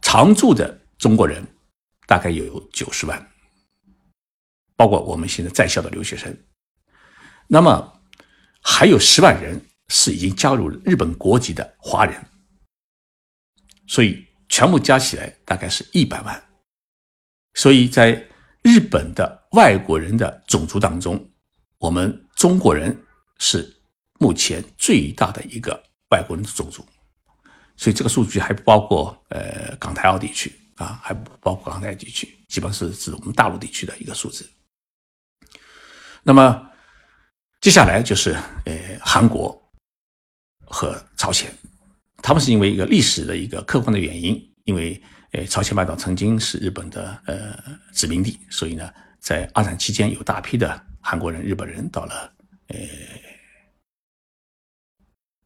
[0.00, 1.46] 常住的中国人
[2.06, 3.29] 大概有九十万，
[4.80, 6.34] 包括我们现在在校的留学生。
[7.46, 8.00] 那么
[8.62, 12.18] 还有十万人是已经加入日本国籍的华人，
[13.86, 16.42] 所以全部加起来大概是一百万。
[17.52, 18.26] 所以在
[18.62, 21.30] 日本的外国人的种族当中，
[21.76, 22.98] 我们中国人
[23.38, 23.70] 是
[24.18, 26.82] 目前最大的一个外国人的种族，
[27.76, 34.48] 所以这个数据还不包括呃港台澳地区啊，还不包括港台地区，基本上是指我们大陆地区的一个数字。
[36.22, 36.70] 那么
[37.60, 38.32] 接下来就是
[38.64, 39.56] 呃韩国
[40.66, 41.52] 和朝鲜，
[42.22, 45.02] 他们是因为一个历史的一个客观的原因，因为。
[45.32, 47.56] 呃，朝鲜半岛曾经是日本的呃
[47.92, 52.32] 殖民地，所以呢，在二战期间有大批的韩国人、日本人到了，
[52.66, 52.76] 呃，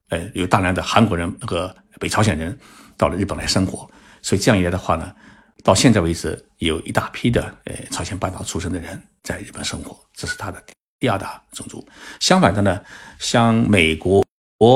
[0.08, 2.58] 呃，有大量的韩国人和北朝鲜人
[2.96, 3.86] 到了日本来生活，
[4.22, 5.14] 所以这样一来的话呢，
[5.64, 10.62] 到现在为止，有一大批的呃朝鲜半岛出生的人在日本生活，这是他的
[11.00, 11.84] 第二大种族。
[12.20, 12.80] 相反的呢，
[13.18, 14.22] 像美国、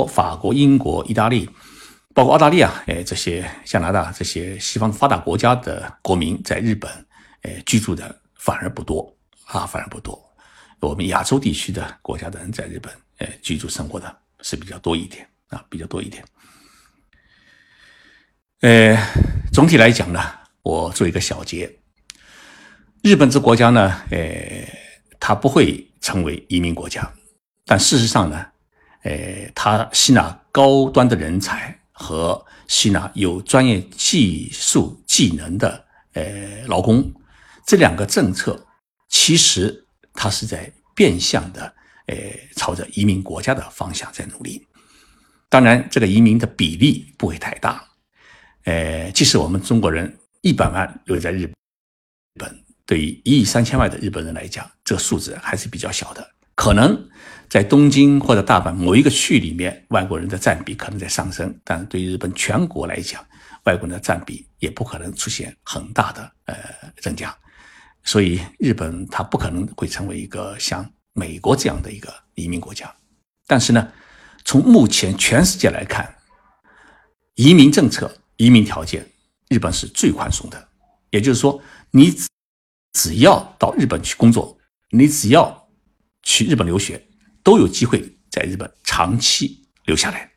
[0.08, 1.48] 法国、英国、意大利。
[2.14, 6.90] 包括澳大利亚，哎，这些加拿大这些西方发达国家的国民在日本，
[7.42, 10.20] 哎，居住的反而不多啊，反而不多。
[10.80, 16.24] 我们亚洲地区的国家的人在日本，哎，居住生活的是比较多一点啊，比较多一点。
[18.62, 18.96] 呃，
[19.52, 20.20] 总体来讲呢，
[20.62, 21.78] 我做一个小结：
[23.02, 24.68] 日本这国家呢，呃，
[25.18, 27.12] 它不会成为移民国家，
[27.64, 28.46] 但事实上呢，
[29.02, 31.74] 呃，它吸纳高端的人才。
[32.00, 37.12] 和吸纳有专业技术技能的呃劳工，
[37.66, 38.64] 这两个政策
[39.08, 41.74] 其实它是在变相的
[42.06, 42.14] 呃
[42.54, 44.64] 朝着移民国家的方向在努力。
[45.48, 47.84] 当然，这个移民的比例不会太大，
[48.62, 51.50] 呃，即使我们中国人一百万留在日
[52.38, 57.08] 本，对于一亿三千万的日本人来讲，这个数字还是比较小的，可能。
[57.48, 63.24] 在东京或者大阪某一个区里面，外国人的占比可能在上升，但是对于日本全国来讲，
[63.64, 66.54] 外国人的占比也不可能出现很大的呃
[67.00, 67.34] 增加，
[68.04, 72.94] 所以日本它不可能会成为一个像美国这样的一个移民国家。
[73.46, 73.90] 但是呢，
[74.44, 76.14] 从目前全世界来看，
[77.34, 79.06] 移民政策、移民条件，
[79.48, 80.68] 日本是最宽松的。
[81.10, 82.14] 也就是说，你
[82.92, 84.58] 只要到日本去工作，
[84.90, 85.68] 你只要
[86.22, 87.04] 去日本留学。
[87.44, 90.30] 都有机会在日本长期留下来，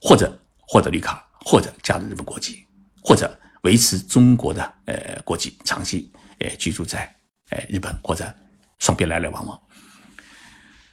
[0.00, 2.64] 或者获得绿卡，或者加入日本国籍，
[3.02, 7.14] 或者维持中国的呃国籍，长期呃居住在
[7.50, 8.34] 呃日本，或者
[8.78, 9.60] 双边来来往往。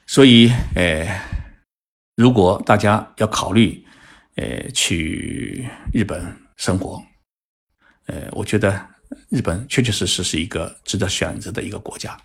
[0.06, 1.08] 所以呃，
[2.18, 3.86] 如果大家要考虑
[4.36, 7.02] 呃去日本生活，
[8.08, 8.86] 呃，我觉得
[9.30, 12.18] 日本确确实实是一个值得选择的一个国家。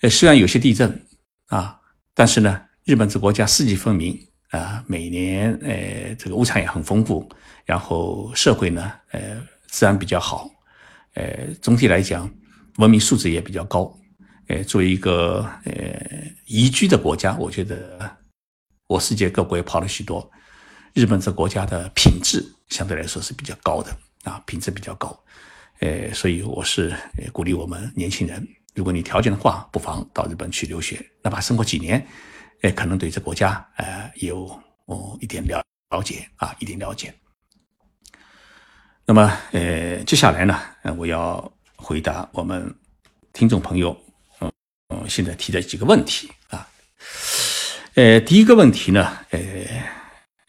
[0.00, 1.06] 呃，虽然有些地震
[1.46, 1.74] 啊。
[2.20, 7.30] 但是呢，日本这国家四季分明啊，每年呃这个物产也很丰富，
[7.64, 10.50] 然后社会呢呃治安比较好，
[11.14, 12.28] 呃总体来讲
[12.78, 13.96] 文明素质也比较高，
[14.48, 15.72] 呃作为一个呃
[16.46, 18.16] 宜居的国家，我觉得
[18.88, 20.28] 我世界各国也跑了许多，
[20.94, 23.96] 日本这国家的品质相对来说是比较高的
[24.28, 25.18] 啊，品质比较高，
[25.80, 26.94] 呃所以我是
[27.32, 28.46] 鼓励我们年轻人。
[28.74, 32.06] 如果你条件的话，不妨到日本去留学，哪怕生活几年，
[32.60, 34.44] 呃，可能对这国家呃有
[34.84, 37.12] 哦一点了了解啊，一点了解。
[39.06, 40.60] 那么呃，接下来呢，
[40.98, 42.72] 我要回答我们
[43.32, 43.96] 听众朋友
[44.40, 44.52] 嗯
[44.88, 46.68] 嗯现在提的几个问题啊。
[47.94, 49.40] 呃，第一个问题呢，呃，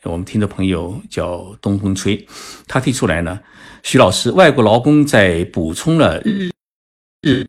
[0.03, 2.25] 我们听的朋友叫东风吹，
[2.67, 3.39] 他提出来呢，
[3.83, 6.49] 徐老师，外国劳工在补充了日
[7.21, 7.45] 日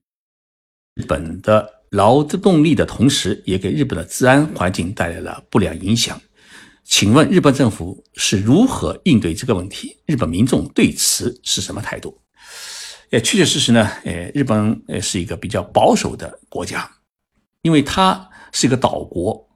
[1.07, 6.21] 本的劳动力的同时，也给日本的治安环境带来了不良影响。
[6.83, 9.97] 请问日本政府是如何应对这个问题？
[10.07, 12.21] 日本民众对此是什么态度？
[13.11, 16.91] 呃，确确实实呢，呃，日本呃是一个比较保守的国家，
[17.63, 19.49] 因为它是一个岛国，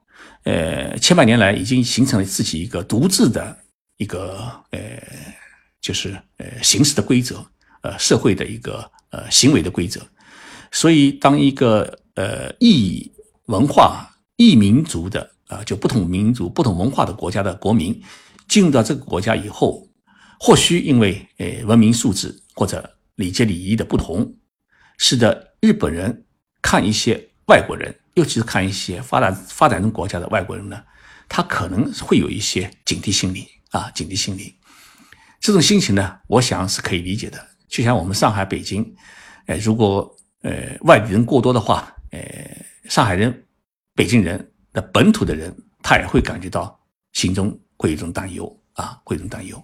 [0.44, 3.56] 呃，千百年来已经形成了自己一个独自的
[3.96, 4.38] 一个
[4.70, 4.80] 呃，
[5.80, 7.44] 就是呃行事的规则，
[7.82, 10.00] 呃，社会的一个呃行为的规则。
[10.70, 13.10] 所以，当一个呃异
[13.46, 18.02] 文化、异民族的啊，就不同民族、不同文化的国家的国民
[18.48, 19.86] 进入到这个国家以后，
[20.38, 24.34] 或许因为呃文明素质或者礼节礼仪的不同，
[24.98, 26.24] 使得日本人
[26.60, 30.82] 看一些外国人，尤其是看一些发展发展中国家的外国人呢，
[31.28, 34.54] 他可能会有一些警惕心理啊，警惕心理。
[35.40, 37.46] 这种心情呢，我想是可以理解的。
[37.68, 38.94] 就像我们上海、北京，
[39.46, 42.20] 呃，如果呃外地人过多的话，呃，
[42.88, 43.44] 上海人、
[43.94, 46.80] 北京人的本土的人，他也会感觉到
[47.12, 49.62] 心中会有一种担忧啊，会有一种担忧。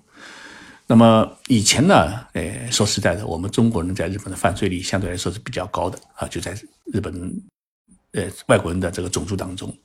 [0.86, 6.52] 那么以前呢，呃，说实在的，我们中国人在日本的犯罪率相对来说是比较高的啊，就在
[6.92, 7.14] 日本，
[8.12, 9.76] 呃，外国人的这个种族当中。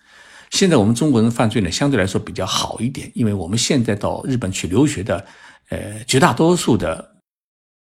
[0.51, 5.25] 现在我们中国人犯罪呢，相对来说比较好一点，因为我们现在到日本去留学的，
[5.69, 7.15] 呃，绝大多数的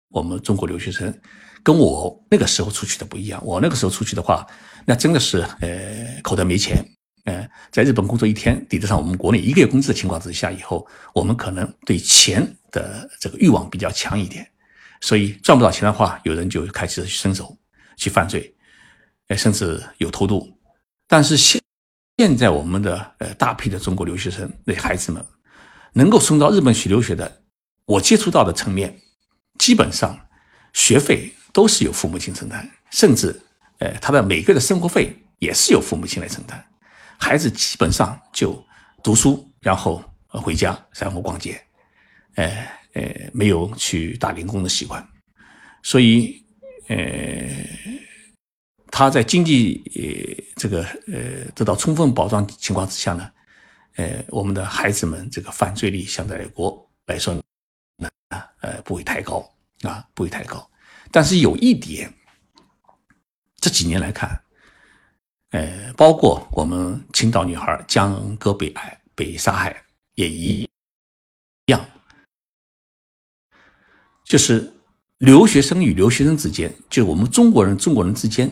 [0.10, 1.14] 我们中国留学生，
[1.64, 3.44] 跟我那个时候出去的不一样。
[3.44, 4.46] 我那个时候出去的话，
[4.86, 6.78] 那真的是呃，口袋没钱。
[7.26, 14.48] 呃，在日本工作一天抵得上我们国内一个月工资的情况之下，以后我们可能对钱的这个欲望比较强一点，
[15.02, 17.58] 所以赚不到钱的话，有人就开始伸手
[17.98, 18.55] 去犯罪，
[19.28, 20.58] 呃，甚至有偷渡。
[21.08, 21.62] 但是现
[22.18, 25.24] 现在我们的呃大批的中国留学生那孩子们
[25.94, 27.44] 能够送到日本去留学的，
[27.86, 29.00] 我接触到的层面，
[29.60, 30.18] 基本上
[30.74, 33.40] 学费都是由父母亲承担，甚至
[33.80, 36.66] 呃他的每个月的生活费也是由父母亲来承担。
[37.18, 38.62] 孩子基本上就
[39.04, 41.62] 读书，然后回家，然后逛街，
[42.36, 45.06] 呃呃，没有去打零工的习惯，
[45.84, 46.46] 所以
[46.88, 46.98] 呃，
[48.98, 50.82] 他在经济呃这个
[51.12, 53.30] 呃得到充分保障情况之下呢，
[53.98, 57.36] 呃，我们的孩子们这个犯罪率相对来国来说，
[57.98, 58.10] 那
[58.62, 59.46] 呃不会太高
[59.82, 60.66] 啊，不会太高，
[61.12, 62.10] 但是有一点，
[63.58, 64.42] 这几年来看。
[65.50, 69.76] 呃，包括我们青岛女孩江歌被爱被杀害
[70.14, 70.70] 也一
[71.66, 71.86] 样，
[74.24, 74.74] 就是
[75.18, 78.50] 留学生与留学生之间，就是我们中国人中国人之间，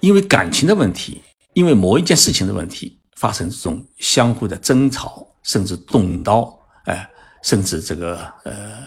[0.00, 1.22] 因为感情的问题，
[1.54, 7.08] 因为某一件事情的问题，发生这种相互的争吵，甚至动刀，哎，
[7.42, 8.86] 甚至这个呃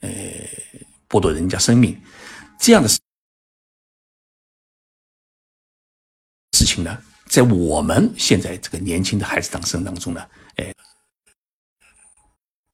[0.00, 0.10] 呃
[1.08, 2.00] 剥夺人家生命
[2.58, 2.98] 这样的事。
[6.52, 10.24] 事情呢，在我们现在这个年轻的孩子当生当中呢，
[10.56, 10.72] 哎，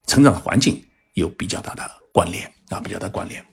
[0.07, 3.45] 成长的环境有比较大的关联啊，比较大的关联。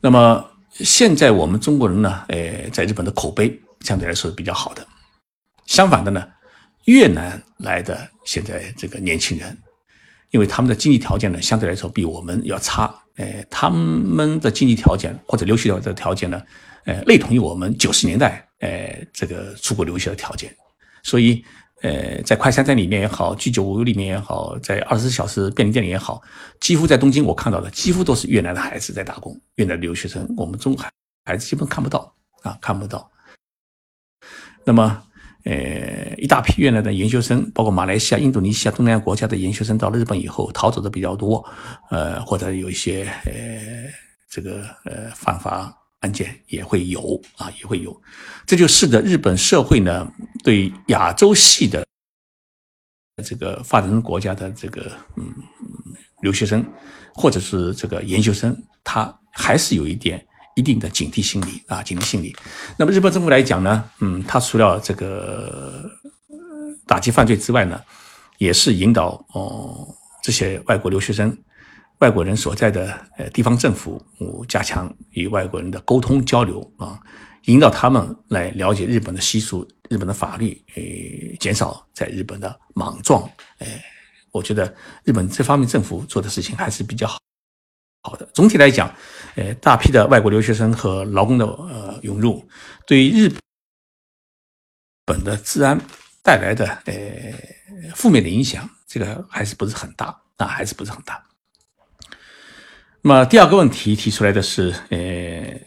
[0.00, 4.86] 那么现在我们中国人呢，哎，在日本的口碑相对来说是比较好的。
[5.66, 6.26] 相反的呢，
[6.84, 9.56] 越南来的现在这个年轻人，
[10.30, 16.42] 因为他们的经济条件呢，相对来说比我们要差，哎，他们的经济条件或者留学的条件呢，
[16.84, 18.46] 呃，类同于我们九十年代。
[18.60, 20.50] 呃，这个出国留学的条件，
[21.02, 21.44] 所以，
[21.84, 26.22] 呃，在快餐店里面也好，居酒屋里面也好，在二十四小时便利店里也好，
[26.58, 30.90] 几乎在东京我看到的，几乎都是越南的孩子在打工，越南留学生，我们中海
[31.26, 32.10] 孩子基本看不到
[32.42, 33.06] 啊，看不到。
[34.64, 35.02] 那么，
[35.44, 41.44] 呃，一大批越南的研究生，包括马来西亚、印度尼西亚、东南亚国家的研究生到了日本以后，逃走的比较多，
[41.90, 43.32] 呃，或者有一些呃，
[44.30, 45.83] 这个呃犯法。
[46.04, 47.98] 案件也会有啊，也会有，
[48.44, 50.06] 这就使得日本社会呢，
[50.42, 51.82] 对亚洲系的
[53.24, 55.32] 这个发展中国家的这个嗯
[56.20, 56.62] 留学生
[57.14, 60.22] 或者是这个研究生，他还是有一点
[60.56, 62.36] 一定的警惕心理啊，警惕心理。
[62.76, 65.90] 那么日本政府来讲呢，嗯，他除了这个
[66.86, 67.80] 打击犯罪之外呢，
[68.36, 69.88] 也是引导哦
[70.22, 71.34] 这些外国留学生。
[71.98, 77.00] 外国人所在的呃地方政府，我加强与外国人的沟通交流啊，
[77.44, 83.22] 引导他们来了解日本的习俗、日本的法律，呃，减少在日本的莽撞。
[83.58, 83.66] 呃，
[84.32, 84.74] 我觉得
[85.04, 87.18] 日本这方面政府做的事情还是比较好
[88.02, 88.26] 好的。
[88.34, 88.92] 总体来讲，
[89.36, 92.46] 呃，大批的外国留学生和劳工的呃涌入，
[92.86, 93.32] 对于日
[95.06, 95.80] 本的治安
[96.22, 96.94] 带来的呃
[97.94, 101.24] 负面的影响，这个还是不是很大啊，还是不是很大。
[103.06, 105.60] 那么第二个问题提出来的是，呃，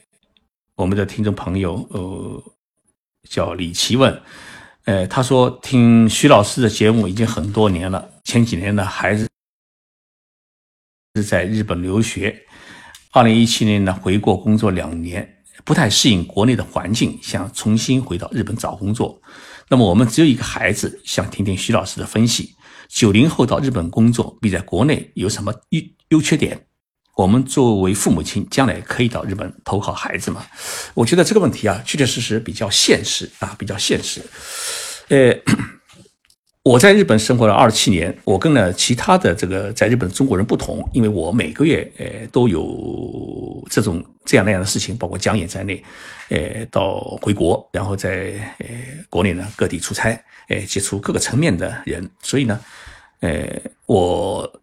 [0.73, 2.43] 我们的听众朋友呃
[3.29, 4.19] 叫李奇问，
[4.85, 9.29] 呃，他说听徐老师的节目已经很多年了，前几年呢孩子
[11.13, 12.35] 是在日本留学，
[13.11, 15.35] 二零一七年呢回国工作两年。
[15.63, 19.21] 不太适应国内的环境，想重新回到日本找工作。
[19.69, 22.55] 那么我们只有一个孩子，想听听徐老师的分析：
[22.87, 26.66] 九零后到日本工作比在国内有什么优优缺点？
[27.17, 30.45] 我们作为父母亲，将来可以到日本投靠孩子吗？
[30.93, 34.21] 我觉得这个问题啊，确确实实比较现实啊，比较现实。
[35.09, 35.35] 呃。
[36.67, 45.81] 我在日本生活了二十七年，我跟呢其他的这个在日本的中国人不同，因为我每个月呃都有这种这样那样的事情，包括讲演在内，
[46.27, 48.67] 呃到回国，然后在呃
[49.09, 52.59] 国内呢各地出差，呃接触各个层面的人，所以呢，
[53.21, 53.47] 呃
[53.85, 54.61] 我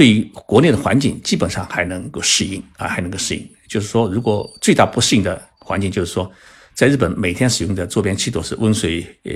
[0.00, 3.46] 对于国内的环境基本上还能够适应啊，还能够适应。
[3.68, 6.32] 就是说，如果最大不适应的环境，就是说，
[6.74, 9.30] 在日本每天使用的坐便器都是温水呃。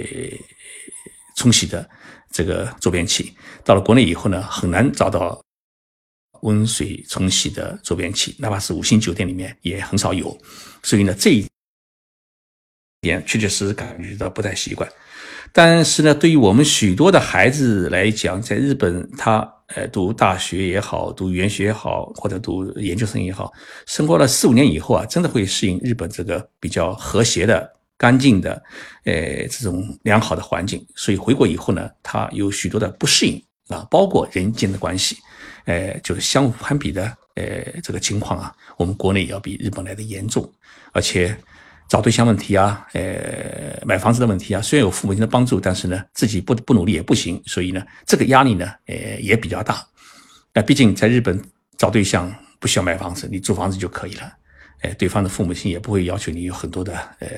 [1.36, 1.86] 冲洗的
[2.32, 5.38] 这个坐便器，到了国内以后呢，很难找到
[6.40, 10.34] 温水冲洗的坐便器，哪怕是五星酒店里面也很少有。
[10.82, 11.46] 所以呢，这一
[13.02, 14.90] 点确确实实感觉到不太习惯。
[15.52, 23.52] 但是呢，对于我们许多的孩子来讲，在日本他呃读大学也好，读语言学也好，或者读研究生也好，
[23.86, 27.72] 生活了四五年以后啊，真的会适应日本这个比较和谐的。
[27.96, 28.60] 干净的，
[29.04, 35.16] 呃，这种良好的环境，所以回国以后呢，他有许多的不适应啊，包括人间的关系，
[35.64, 40.52] 呃，就是相互攀比的，呃，这个情况啊，我们国内要比日本来的严重，
[40.92, 41.34] 而且
[41.88, 49.86] 找对象问题啊，呃，买房子的问题啊，虽然有父母亲的帮助，但是呢，自己不不努力也不行，所以呢，这个压力呢，呃，也比较大。
[50.52, 51.40] 那毕竟在日本
[51.76, 54.32] 找对象不需要买房子，你租房子就可以了，
[54.82, 57.28] 呃，对方的父母亲也不会要求你有很多的，呃。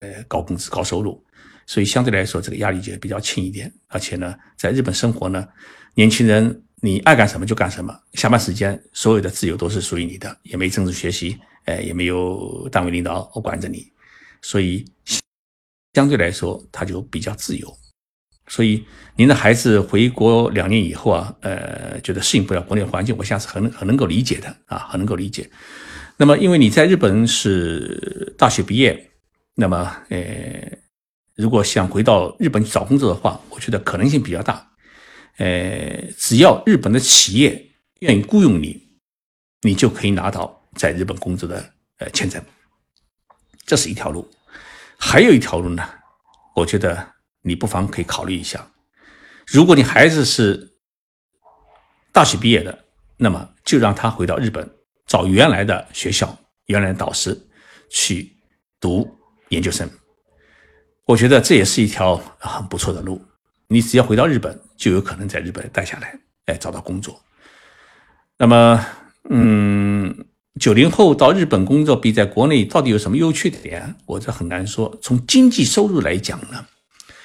[0.00, 1.24] 呃，高工资、高收入，
[1.64, 3.72] 所以相对来说，这个压力就比较轻一点。
[3.88, 5.48] 而且呢，在日本生活呢，
[5.94, 13.86] 年轻人你爱干什么就干什么，下班时间所有的自由都是属于你的，也没政治学习，呃，也没有单位领导管着你，
[14.42, 14.84] 所以
[15.94, 17.76] 相对来说他就比较自由。
[18.46, 18.84] 所以
[19.16, 25.50] 您的孩子回国两年以后啊，呃，觉得适应不了国内环境，我想是很很能够理解的啊，很能够理解。
[26.16, 29.10] 那么，因为你在日本是大学毕业。
[29.56, 30.78] 那么，呃，
[31.36, 34.68] 如果想回到日本去找工作的话，我觉得可能性比较大。
[35.38, 38.82] 呃，只要日本的企业愿意雇佣你，
[39.62, 42.42] 你就可以拿到在日本工作的呃签证，
[43.64, 44.30] 这是一条路。
[44.98, 45.88] 还有一条路呢，
[46.54, 48.66] 我觉得你不妨可以考虑一下。
[49.46, 50.76] 如果你孩子是
[52.12, 52.84] 大学毕业的，
[53.16, 54.68] 那么就让他回到日本
[55.06, 57.38] 找原来的学校、原来的导师
[57.90, 58.36] 去
[58.80, 59.18] 读。
[59.50, 59.88] 研究生，
[61.04, 63.22] 我觉得这也是一条很不错的路。
[63.68, 67.22] 你只要回到日本，就有可能在日本待下来，哎，找到工作。
[68.36, 68.84] 那么，
[69.30, 70.26] 嗯，
[70.60, 73.92] 九零后到日本工作比在国内到底有什么优缺点？
[74.06, 74.96] 我这很难说。
[75.02, 76.64] 从经济收入来讲呢，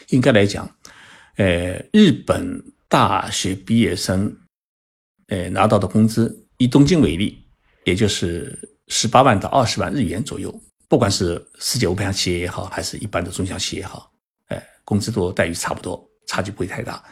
[0.09, 0.67] 应该来讲，
[1.35, 4.35] 呃，日本大学毕业生，
[5.27, 7.45] 呃，拿到的工资，以东京为例，
[7.83, 8.57] 也就是
[8.87, 10.53] 十八万到二十万日元左右。
[10.87, 14.11] 不管是世界五百强企业也好，还是一般的中小企业也好，
[14.47, 17.03] 哎，工资都待遇差不多，差距不会太大。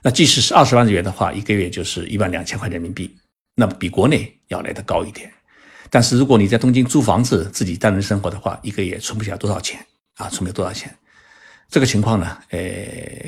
[0.00, 3.12] 那即使是二十万日元的话，一个月就是一万两千块人民币，
[3.56, 5.28] 那么比国内要来的高一点。
[5.96, 9.80] 但是如果你在东京租房子，自己单人生活的话，一个月存不下多少钱
[10.16, 10.94] 啊，存不了多少钱。
[11.70, 12.60] 这个情况呢，呃，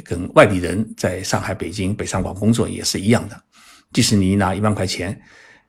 [0.05, 3.43] 跟外地人在上海、北京、北上广工作也是一样的。
[3.95, 5.19] 即使你拿一万块钱。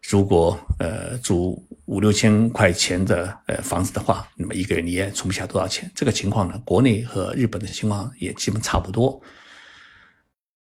[0.10, 5.90] 如果呃租五六千块钱的呃房子的话，那么一个月你也存不下多少钱。
[5.96, 9.22] 这个情况呢，国内和日本的情况也基本差不多。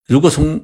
[0.05, 0.63] 如果从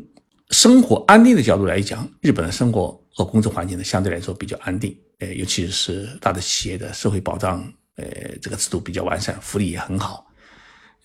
[0.51, 4.95] 生活安定的角度来讲，日本的生活和工作环境呢相对来说比较安定，
[5.33, 7.61] 尤其是大的企业的社会保障
[7.95, 8.05] 呃
[8.41, 10.25] 这个制度比较完善，福利也很好，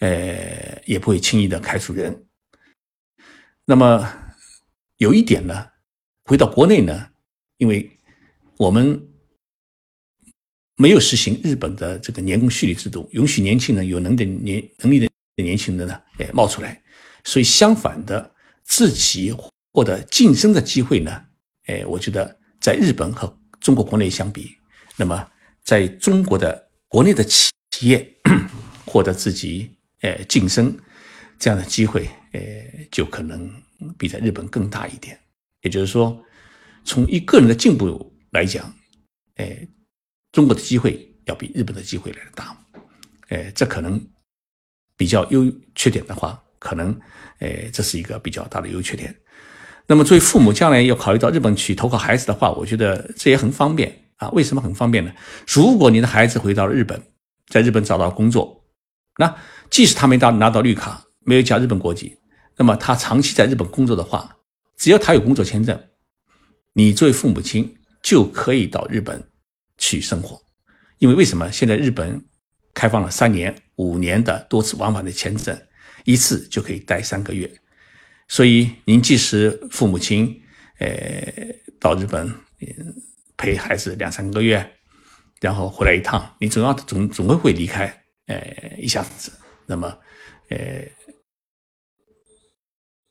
[0.01, 2.27] 呃，也不会轻易的开除人。
[3.65, 4.11] 那么
[4.97, 5.69] 有一点呢，
[6.25, 7.09] 回到国内呢。
[7.59, 7.91] 因为
[8.57, 9.05] 我们
[10.77, 15.09] 没有实行日本的这个年功序列制度，允许年轻人有能的年能力的
[15.43, 16.81] 年轻人呢，哎冒出来，
[17.25, 19.35] 所以相反的，自己
[19.73, 21.21] 获得晋升的机会呢，
[21.67, 23.27] 哎，我觉得在日本和
[23.61, 24.57] 中国国内相比，
[24.97, 25.31] 那么
[25.63, 27.53] 在中国的国内的企
[27.89, 28.15] 业
[28.87, 30.77] 获得自己呃晋升，
[31.39, 32.41] 这样的机会，呃，
[32.91, 33.51] 就可能
[33.99, 35.19] 比在日本更大一点。
[35.63, 36.25] 也就是说，
[36.85, 38.73] 从一个人的进步来讲，
[39.35, 39.47] 呃，
[40.33, 42.57] 中国的机会要比日本的机会来的大。
[43.29, 44.01] 呃，这可能
[44.97, 46.99] 比较优缺点的话，可能，
[47.41, 49.15] 呃，这是一个比较大的优缺点。
[49.91, 54.29] 那么，作为父母将来要考虑到日本去投靠孩子的话，我觉得这也很方便啊。
[54.31, 55.11] 为什么很方便呢？
[55.47, 57.03] 如果你的孩子回到了日本，
[57.49, 58.63] 在日本找到工作，
[59.17, 59.35] 那
[59.71, 62.19] 即使他没到拿到绿卡，没有加日本国籍，
[62.59, 64.37] 那么他长期在日本工作的话，
[64.77, 65.81] 只要他有工作签证，
[66.75, 69.27] 你作为父母亲就可以到日本
[69.79, 70.39] 去生活。
[70.99, 72.23] 因为为什么现在日本
[72.75, 75.59] 开放了三年、五年的多次往返的签证，
[76.05, 77.51] 一次就可以待三个月，
[78.29, 80.41] 所以您即使父母亲
[80.79, 80.89] 呃
[81.81, 82.33] 到日本
[83.37, 84.65] 陪孩子两三个月，
[85.41, 87.87] 然后回来一趟，你总要总总会会离开
[88.27, 89.33] 呃一下子，
[89.67, 89.99] 那么
[90.51, 90.59] 呃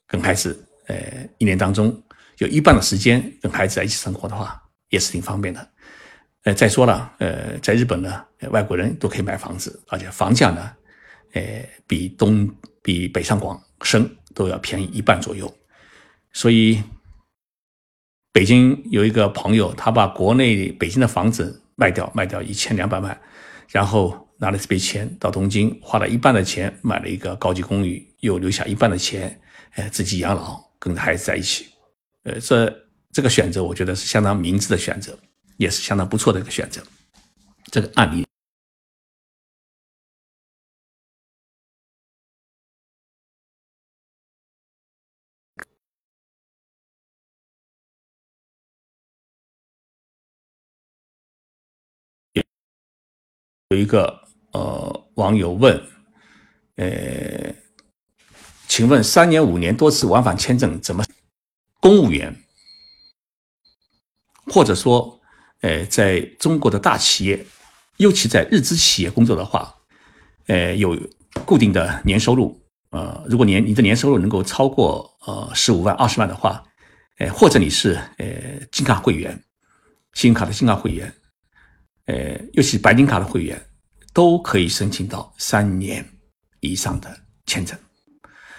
[0.07, 0.63] 跟孩子。
[0.89, 2.01] 呃，一年当中
[2.37, 5.69] 有一半的时间跟孩子在一起生活的话，也是挺方便的。
[6.43, 10.71] 呃，再说了，呃，在日本呢，外国人都可以买房子，而且房价呢，
[11.33, 12.49] 呃，比东
[12.81, 15.51] 比北上广深都要便宜一半左右。
[16.31, 16.81] 所以，
[18.31, 23.19] 北京有一个朋友，他把国内北京的房子卖掉，卖掉一千两百万，
[23.67, 30.67] 然后拿了这笔钱到东京，花了一半的钱买了一个高级公寓，又留下一半的钱，哎，自己养老。
[30.79, 31.65] 跟孩子在一起，
[32.21, 32.71] 呃，这
[33.11, 35.17] 这个选择我觉得是相当明智的选择，
[35.57, 36.79] 也是相当不错的一个选择。
[37.71, 38.23] 这个案例
[53.87, 54.21] 一个
[54.51, 55.81] 呃网友问，
[56.75, 57.55] 呃。
[58.67, 61.01] 请问三年五年多次往返签证怎么？
[61.79, 62.35] 公务员，
[64.45, 65.21] 或者说，
[65.61, 67.45] 呃，在中国的大企业，
[67.95, 69.73] 尤其在日资企业工作的话，
[70.47, 70.99] 呃，有
[71.45, 76.61] 固定的年收入，呃，如果年你的年收入能够超过呃十五万二十万的话，
[77.19, 78.27] 呃，或者你是呃
[78.69, 79.31] 金卡会员，
[80.11, 81.11] 信用卡的金卡会员，
[82.07, 83.59] 呃，尤其白金卡的会员，
[84.17, 86.03] 都可以申请到三年
[86.59, 87.07] 以上的
[87.45, 87.77] 签证。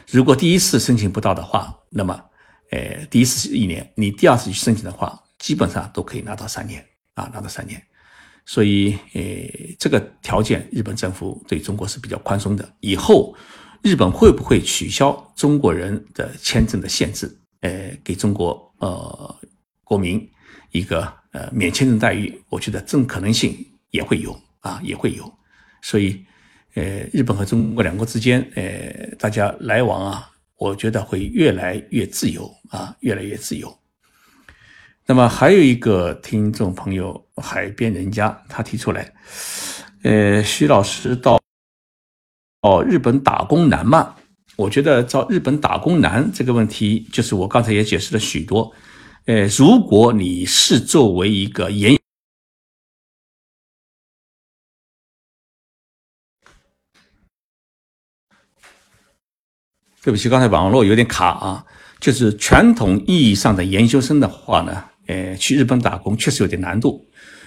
[0.07, 2.15] 如果第一次申请不到的话，那么，
[2.71, 7.83] 呃，第一次是一年，你第二次去申请的话，基本上都可以拿到三年啊，拿到三年。
[8.47, 12.77] 所以，呃，这个条件日本政府对中国是比较宽松的。
[12.79, 13.35] 以后
[13.83, 17.37] 日本会不会取消中国人的签证的限制？
[17.63, 19.37] 呃，给中国呃
[19.83, 20.25] 国民
[20.71, 22.41] 一个呃免签证待遇？
[22.49, 23.59] 我觉得这种可能性
[23.91, 25.38] 也会有啊，也会有。
[25.83, 26.24] 所以。
[26.74, 33.76] 呃，日本和中国两国之间，呃，大家来往啊，我觉得会越来越自由啊，越来越自由。
[35.05, 39.12] 那么还有一个听众朋友海边人家他提出来，
[40.05, 41.41] 呃，徐老师到
[42.61, 44.14] 哦日本打工难吗？
[44.55, 48.72] 我觉得到日本打工难这个问题，就是我刚才也解释了许多。
[49.24, 51.99] 呃，如果你是作为一个研
[60.03, 61.64] 对不起，刚才网络有点卡啊。
[62.01, 67.05] 就是传统意义上的研究生的话呢，呃，去日本打工确实有点难度。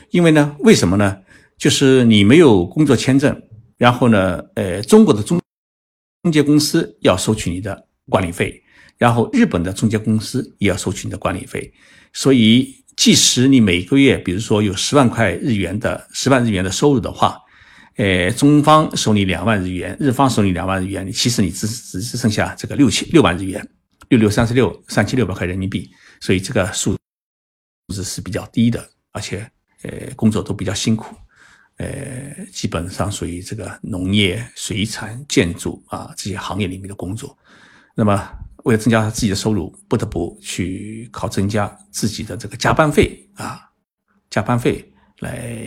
[0.10, 1.18] 因为呢，为什么呢？
[1.58, 3.42] 就是你没有工作签证，
[3.78, 5.40] 然后呢，呃，中国的中
[6.24, 8.62] 中介公司要收取你的管理费，
[8.98, 11.72] 然后日本的中介公司也要收取你的管理费。
[12.12, 17.38] 所以，即使你每个月，比如说有十万块日元的十万日元的收入的话，
[17.98, 23.68] 呃，中方收你两万日元，日方收你两万日元，其实你只只只剩下这个六千六万日元，
[24.08, 26.98] 六六三十六，三千六百块人民币，所以这个数
[27.94, 29.46] 字是比较低的，而且
[29.84, 31.14] 呃工作都比较辛苦，
[31.78, 37.38] 呃基本上属于这个农业、水产、建筑啊这些行业里面的工作。
[37.94, 38.32] 那么
[38.64, 43.70] 为了增加自己的收入，不得不去靠增加自己的这个加班费啊，
[44.30, 44.90] 加班费
[45.20, 45.60] 来。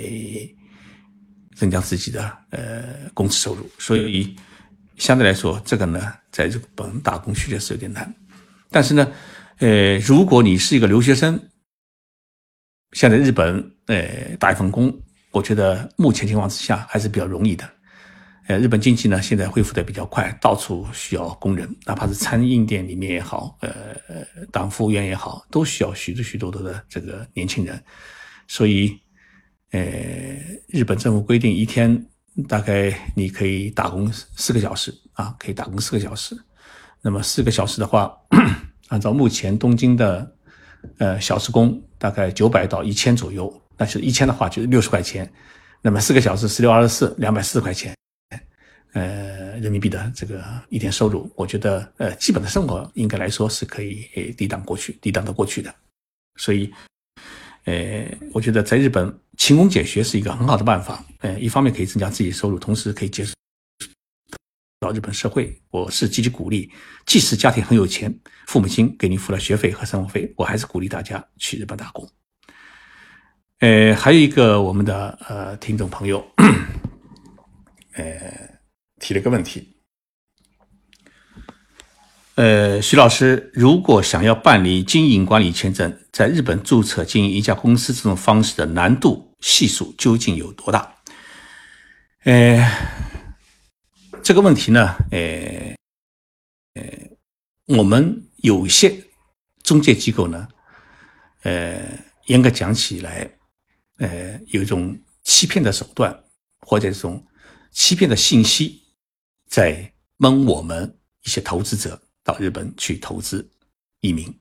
[1.54, 2.82] 增加自己的呃
[3.14, 4.36] 工资收入，所以
[4.96, 8.12] 相对来说，这个呢，在日本打工确实是有点难。
[8.70, 9.12] 但是呢，
[9.58, 11.40] 呃，如果你是一个留学生，
[12.92, 14.92] 现在日本呃打一份工，
[15.30, 17.68] 我觉得目前情况之下还是比较容易的。
[18.46, 23.72] 呃，日本经济呢现在恢复的比较快，到处需要工人，哪怕是餐饮店里面也好，呃，
[24.52, 27.82] 当服务员也好，都需要许多许多多的这个年轻人，
[28.48, 29.00] 所以。
[29.74, 29.80] 呃，
[30.68, 32.06] 日本政府规定一天
[32.46, 36.36] 大概你可以打工四个小时，啊，可以打工四个小时。
[37.02, 38.16] 那么四个小时的话，
[38.86, 40.36] 按照目前东京的
[40.98, 45.28] 呃小时工大概九百到一千左右，那就是一千的话就是六十块钱。
[45.82, 47.92] 那么四个小时十六二十四，两百四十块钱，
[48.92, 54.08] 呃人民币的这个一天收入，我觉得呃基本的生活应该来说是可以
[54.38, 55.74] 抵挡过去，抵挡得过去的。
[56.36, 56.72] 所以。
[57.66, 61.04] 呃，我觉得在日本勤工俭学是一个很好的办法。
[61.20, 63.32] 呃，一方面可以增加自己的收入，同时可以接触
[64.80, 65.58] 到日本社会。
[65.70, 66.70] 我是积极鼓励，
[67.06, 68.14] 即使家庭很有钱，
[68.46, 72.08] 父母亲给你付了学费和生活费，我还是鼓励大家去日本打工。
[73.60, 76.24] 呃，还有一个我们的呃听众朋友，
[77.92, 78.04] 呃
[79.00, 79.73] 提了个问题。
[82.36, 90.96] 呃，徐老师，如果想要办理经营管理签证，在日本注册经营一家公司，这种方式的难度系数究竟有多大？
[92.24, 92.68] 呃，
[94.20, 95.76] 这个问题呢，呃，
[96.74, 96.82] 呃，
[97.66, 98.92] 我们有些
[99.62, 100.48] 中介机构呢，
[101.44, 101.80] 呃，
[102.26, 103.30] 严格讲起来，
[103.98, 106.24] 呃，有一种欺骗的手段，
[106.66, 107.24] 或者这种
[107.70, 108.82] 欺骗的信息，
[109.48, 112.00] 在蒙我们一些投资者。
[112.24, 113.48] 到日本去投资
[114.00, 114.34] 移民，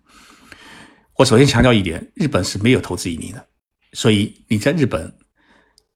[1.15, 3.47] 我首先强调一点，日本是没有投资移民的，
[3.91, 5.13] 所以你在日本，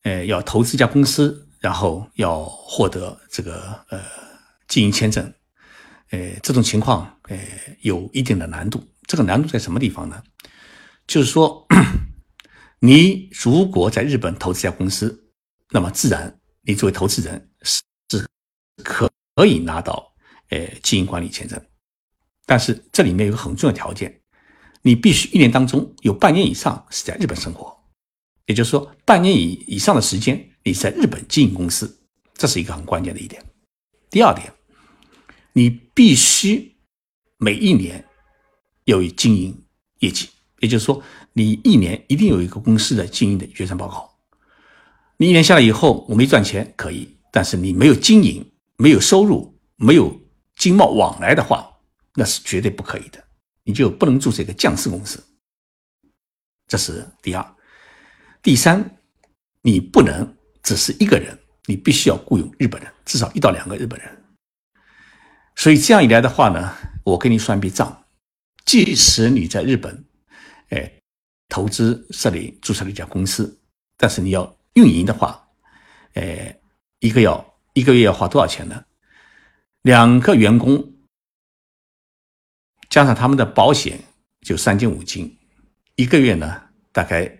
[0.03, 4.03] 呃，要投资一家公司，然后要获得这个呃
[4.67, 5.33] 经营签证，
[6.11, 7.39] 呃，这种情况呃
[7.81, 8.85] 有一定的难度。
[9.07, 10.21] 这个难度在什么地方呢？
[11.07, 11.65] 就是说，
[12.79, 15.31] 你如果在日本投资一家公司，
[15.71, 18.27] 那么自然你作为投资人是是
[18.83, 20.13] 可可以拿到
[20.49, 21.57] 呃经营管理签证。
[22.47, 24.21] 但是这里面有个很重要的条件，
[24.81, 27.77] 你必须一年当中有半年以上是在日本生活，
[28.45, 31.99] 也就是说半年以以上的时间你在日本经营公司，
[32.35, 33.43] 这是一个很关键的一点。
[34.09, 34.49] 第二点，
[35.51, 36.73] 你必须
[37.37, 38.01] 每一年
[38.85, 39.53] 要有经营
[39.99, 40.29] 业绩，
[40.61, 44.09] 也就是说你一年一定有一个公司的经营的决算报告。
[45.17, 50.17] 你一年下来以后，我没赚钱可以，但是你没有经营、没有收入、没有
[50.55, 51.73] 经贸往来的话。
[52.19, 53.23] 那是绝对不可以的，
[53.63, 55.23] 你就不能注册一个降市公司。
[56.67, 57.55] 这是第二，
[58.41, 58.83] 第三，
[59.61, 61.37] 你不能只是一个人，
[61.67, 64.25] 你必须要雇佣日本人，至少一到两个日本人。
[65.55, 68.05] 所以这样一来的话呢，我给你算笔账，
[68.65, 70.03] 即使你在日本，
[70.69, 70.91] 哎，
[71.49, 73.61] 投资设立注册了一家公司，
[73.95, 75.47] 但是你要运营的话，
[76.15, 76.59] 哎，
[76.97, 78.83] 一个要一个月要花多少钱呢？
[79.83, 80.95] 两个员工。
[82.97, 83.99] 加上他们的保险
[84.41, 85.31] 就三金五金，
[85.97, 86.59] 一个月呢
[86.91, 87.31] 大概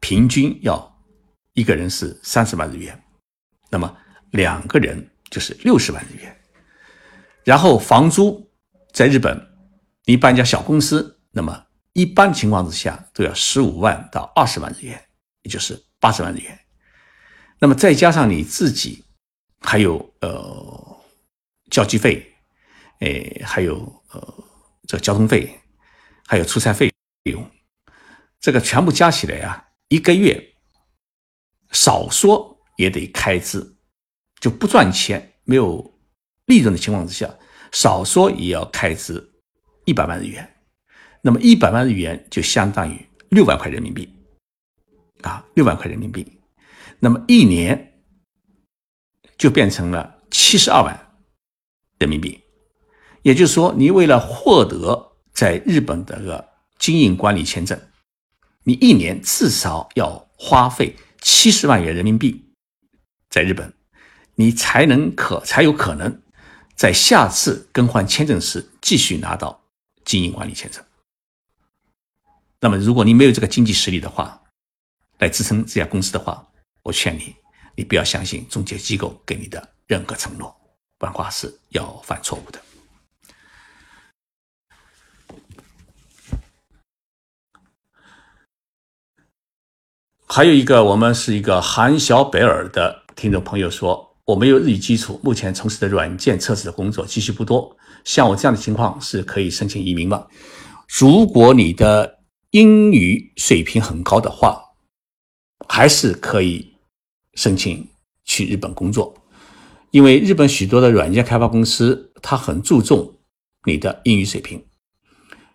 [0.00, 1.04] 平均要
[1.52, 2.98] 一个人是三十万日元，
[3.68, 3.94] 那么
[4.30, 6.34] 两个人就是六十万日元。
[7.44, 8.50] 然后房租
[8.94, 9.38] 在日本，
[10.06, 14.98] 你办一家小公司，那么一般情况之下都要十五万到二十万日元，
[15.42, 16.58] 也就是八十万日元。
[17.58, 19.04] 那么再加上你自己
[19.60, 20.96] 还有呃
[21.70, 22.26] 交际费，
[23.00, 23.74] 哎还有
[24.14, 24.45] 呃。
[24.86, 25.58] 这交通费，
[26.26, 26.92] 还有出差费
[27.24, 27.50] 用，
[28.40, 30.54] 这个全部加起来啊，一个月
[31.72, 33.76] 少说也得开支，
[34.40, 35.98] 就不赚钱、没有
[36.46, 37.34] 利润的情况之下，
[37.72, 39.32] 少说也要开支
[39.84, 40.56] 一百万日元。
[41.20, 44.08] 那么一百万日元就相当于六万块人民币
[45.22, 46.40] 啊，六万块人民币。
[47.00, 48.00] 那么一年
[49.36, 51.18] 就变成了七十二万
[51.98, 52.40] 人民币。
[53.26, 56.48] 也就是说，你为了获得在日本的个
[56.78, 57.76] 经营管理签证，
[58.62, 62.40] 你一年至少要花费七十万元人民币，
[63.28, 63.74] 在日本，
[64.36, 66.22] 你才能可才有可能
[66.76, 69.60] 在下次更换签证时继续拿到
[70.04, 70.80] 经营管理签证。
[72.60, 74.40] 那么，如果你没有这个经济实力的话，
[75.18, 76.46] 来支撑这家公司的话，
[76.84, 77.34] 我劝你，
[77.74, 80.54] 你不要相信中介机构给你的任何承诺，
[80.96, 82.62] 不然话是要犯错误的。
[90.28, 97.74] 还有一个，我们是一个韩小北尔的听众朋友说，我没有日语基础，目前从事的软件测试的工作积蓄不多，
[98.04, 100.26] 像我这样的情况是可以申请移民吗？
[100.88, 102.18] 如果你的
[102.50, 104.60] 英语水平很高的话，
[105.68, 106.74] 还是可以
[107.34, 107.88] 申请
[108.24, 109.14] 去日本工作，
[109.92, 113.14] 因为日本许多的软件开发公司，它很注重
[113.64, 114.62] 你的英语水平。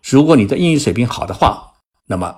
[0.02, 1.74] 如果你的英语水平好的话，
[2.06, 2.34] 那么。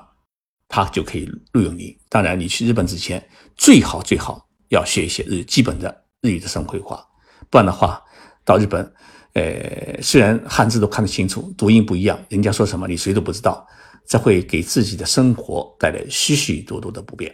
[0.75, 1.97] 他就可以录用你。
[2.09, 3.25] 当然，你去日本之前，
[3.57, 7.07] 最好最好要学一些日基本的日语的生活话，
[7.49, 8.03] 不然的话，
[8.45, 8.93] 到日本，
[9.35, 13.65] 呃，虽然汉字都看得清楚，读音不一样，人家说什么你谁都不知道，
[14.05, 17.33] 这会给自己的生活带来许许多多的不便。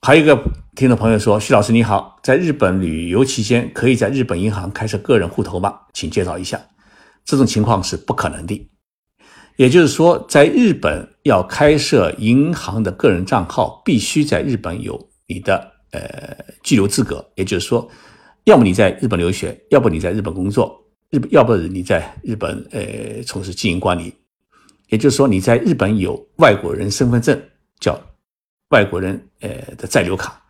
[0.00, 0.34] 还有一个
[0.74, 5.78] 听众朋友说：“徐老师你好，在日本旅游期间可以在日本银行开设个人户头吗？
[5.92, 6.58] 请介绍一下。”
[7.26, 8.70] 这种情况是不可能的。
[9.56, 17.26] 也就是说，在日本要开设银行的个人账号，必须在日本有你的呃居留资格。
[17.34, 17.90] 也就是说，
[18.44, 20.78] 要么你在日本留学，要不你在日本工作，
[21.10, 24.14] 日要不你在日本呃从事经营管理。
[24.88, 27.40] 也就是说，你在日本有外国人身份证，
[27.80, 27.98] 叫
[28.68, 30.40] 外国人呃的在留卡。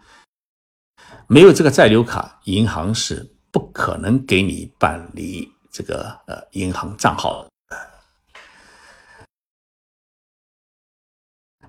[1.28, 7.45] 没有这个在留卡，银行是不可能给你办理这个呃银行账号的。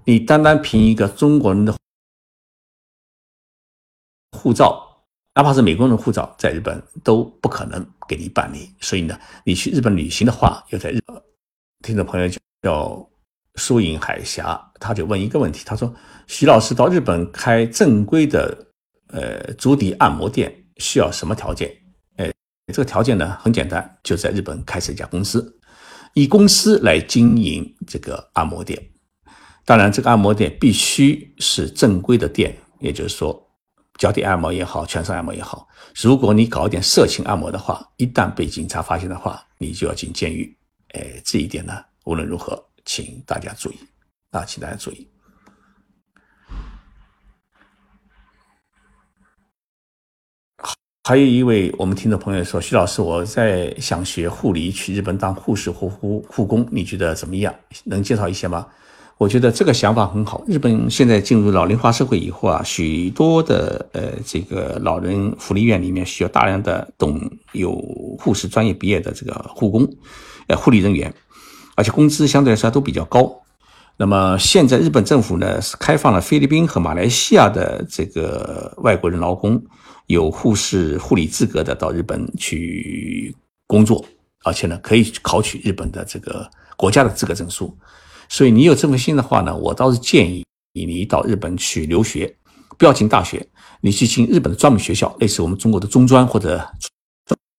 [0.08, 1.76] 你单单凭一个中国人的
[4.32, 5.04] 护照，
[5.36, 8.74] 哪怕是美国人的护照，在日本都不可能给你办理。
[8.80, 11.22] 所以呢，你去日本旅行的话，要在日本。
[11.84, 12.30] 听众朋友
[12.62, 13.10] 叫
[13.56, 15.94] 苏影海峡，他就问一个问题，他说
[16.26, 18.66] ：“徐老师到日本开正规的
[19.10, 21.70] 呃足底按摩店需要什么条件？”
[22.16, 22.34] 哎，
[22.68, 25.60] 这个条件呢很简单，就在日本开设一家公司，
[26.14, 28.82] 以公司来经营这个按摩店。
[29.68, 33.38] 当然，这个按摩店必须是正规的店，也就是说，
[33.98, 35.68] 脚底按摩也好，全身按摩也好。
[35.94, 40.58] 如果你搞点色情按摩的话，一旦被警察发现的话，你就要进监狱。
[40.94, 43.76] 哎，这一点呢，无论如何，请大家注意
[44.32, 45.06] 啊，请大家注意。
[51.04, 57.54] 还有一位我们听众朋友说：“徐老师，我在想学护理，去日本当护士或护护工，你觉得怎么样？
[57.84, 58.66] 能介绍一些吗？”
[59.18, 60.44] 我觉得这个想法很好。
[60.48, 67.20] 日本现在进入老龄化社会以后啊，许多的呃这个老人福利院里面需要大量的懂
[67.54, 67.72] 有
[68.20, 69.88] 护士专业毕业的这个护工，
[70.48, 71.12] 呃护理人员，
[71.76, 73.42] 而且工资相对来说都比较高。
[73.98, 79.60] 那么现在日本政府呢是开放了菲律宾和马来西亚的这个外国人劳工
[80.06, 84.06] 有护士护理资格的到日本去工作，
[84.44, 87.76] 而且呢可以考取日本的这个国家的资格证书。
[88.30, 92.38] 所以你有这份心的话呢，我倒是建议你，到日本去留学，
[92.78, 93.48] 不要进大学，
[93.82, 96.58] 你去进日本的专门学校，类似我们中国的中专或者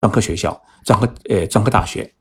[0.01, 2.15] 专科学校、专科呃专科大学、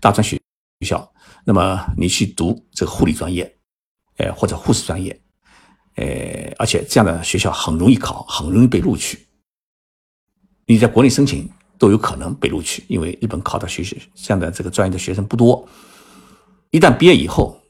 [0.00, 0.36] 大专学
[0.80, 1.12] 学校。
[1.44, 3.56] 那么你去读这个护理专业，
[4.18, 5.18] 呃或者护士专业，
[5.96, 9.26] 呃而且这样的学校很容易考，很容易被录取。
[10.66, 11.48] 你在国内申请
[11.78, 15.66] 都有可能被录取，因为日本考的学习这样的这个专业的学生不多。
[16.70, 17.60] 一旦毕业以后，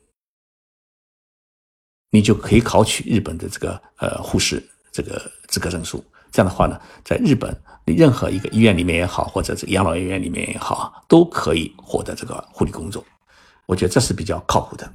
[2.13, 6.05] 你就可以考取日本的这个呃护士这个资格证书。
[6.31, 7.55] 这样的话呢，在日本
[7.85, 13.03] 你任何一个医院里面也好，或者这个养老院里面也好，都可以获得这个护理工作。
[13.67, 14.91] 我觉得这是比较靠谱的。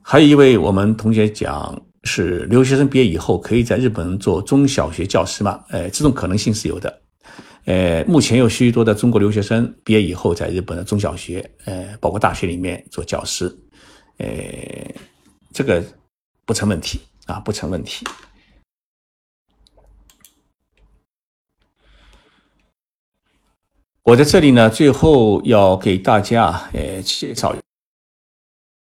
[0.00, 5.62] 还有一位我们同学讲，是留学生毕业以后可以在日本做中小学教师吗？
[5.68, 7.02] 呃，这种可能性是有的。
[7.64, 13.54] 呃，目前有许多的中国留学生毕业以后在日本的中小学，呃，包括大学里面做教师。
[14.18, 14.26] 呃，
[15.52, 15.84] 这个
[16.44, 18.06] 不成问题啊，不成问题。
[24.04, 27.54] 我在这里呢，最后要给大家呃介绍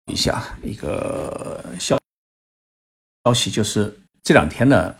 [0.06, 1.98] 一下一个消
[3.24, 4.94] 消息，就是这两天呢，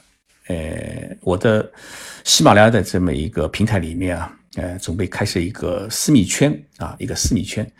[0.46, 1.70] 呃，我的
[2.24, 7.70] 喜马拉雅的这么一个平台里面啊，呃，准备开设一个私密圈啊，一个私密圈。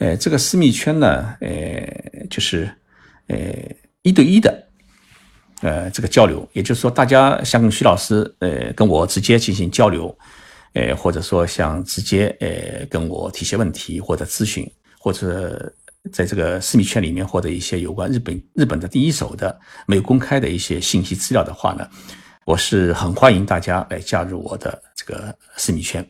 [0.00, 2.66] 呃，这个私密圈呢，呃，就是，
[3.26, 3.36] 呃，
[4.00, 4.66] 一对一的，
[5.60, 10.16] 呃，这个交流，也就是说，大家想跟徐老师，呃，跟我直接进行交流，
[10.72, 14.66] 呃，或者说想直接，呃，跟我提些问题或者咨询，
[14.98, 15.70] 或者
[16.10, 21.86] 在这个私密圈里面获得一些有关日本日本的第一手的没有公开的一些信息资料的话呢，
[22.46, 26.02] 我是很欢迎大家来加入我的这个私密圈。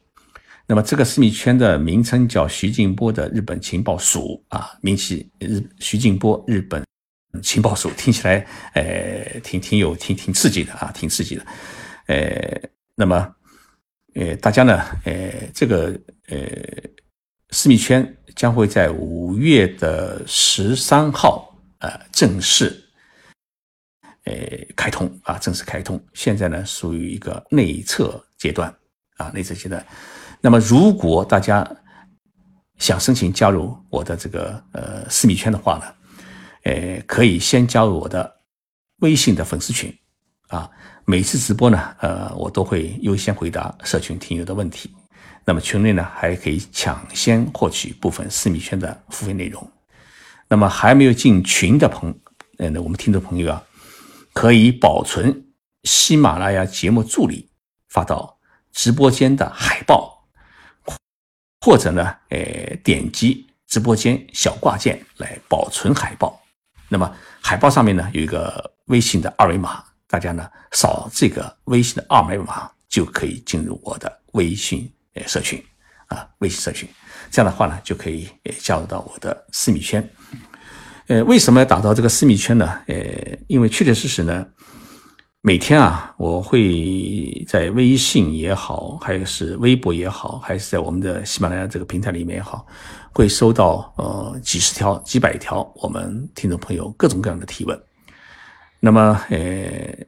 [0.71, 6.87] 那么这个私密圈的名称叫徐静波的日本情报署啊，名气日徐静波日本
[7.43, 11.45] 情报署，听起来呃挺挺有挺挺刺激的啊，挺刺激的。
[12.07, 13.35] 呃，那么
[14.15, 15.87] 呃大家呢呃这个
[16.29, 16.39] 呃
[17.51, 22.81] 私密圈将会在五月的十三号呃正式
[24.23, 24.33] 呃
[24.77, 26.01] 开通啊，正式开通。
[26.15, 28.73] 现在呢属于一个内测阶段
[29.17, 29.85] 啊，内测阶段。
[30.41, 31.67] 那么，如果大家
[32.79, 35.85] 想申请加入我的这个呃私密圈的话呢，
[36.65, 38.41] 呃，可以先加入我的
[39.01, 39.95] 微信的粉丝群，
[40.49, 40.71] 啊。
[41.07, 44.95] 每次直播呢，呃，我都会优先回答社群听友的问题。
[45.45, 49.69] 那么群内呢，还可以抢先获取部分私密圈的付费内容。
[50.47, 52.15] 那么还没有进群的朋，
[52.59, 53.61] 呃，我们听众朋友啊，
[54.33, 55.45] 可以保存
[55.83, 57.51] 喜马拉雅节目助理
[57.89, 58.39] 发到
[58.71, 60.20] 直播间的海报，
[61.61, 66.41] 或者呢，呃，点击直播间小挂件来保存海报。
[66.89, 69.85] 那么海报上面呢，有一个微信的二维码。
[70.13, 75.65] 大家呢扫这个微信的二维码就可以进入我的微信呃社群
[76.09, 76.89] 啊，微信社群，
[77.31, 80.05] 这样的话呢就可以呃加入到我的私密圈。
[81.07, 82.81] 呃，为什么要打造这个私密圈呢？
[82.89, 82.97] 呃，
[83.47, 84.45] 因为确确实实呢，
[85.43, 92.67] 每天啊，我会在微信也好，还是微博也好，还是在我们的喜马拉雅这个平台里面也好，
[93.11, 97.83] 会收到呃几十条、几百条我们听众朋友各种各样的提问。
[98.81, 100.07] 那么，呃，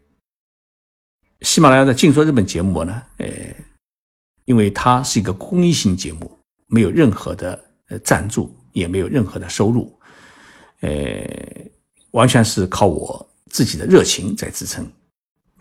[1.40, 3.26] 喜马拉雅的《静说日本》节目呢，呃，
[4.44, 6.30] 因为它是一个公益性节目，
[6.66, 7.58] 没有任何的
[7.88, 9.98] 呃赞助，也没有任何的收入，
[10.80, 11.26] 呃，
[12.10, 14.86] 完全是靠我自己的热情在支撑。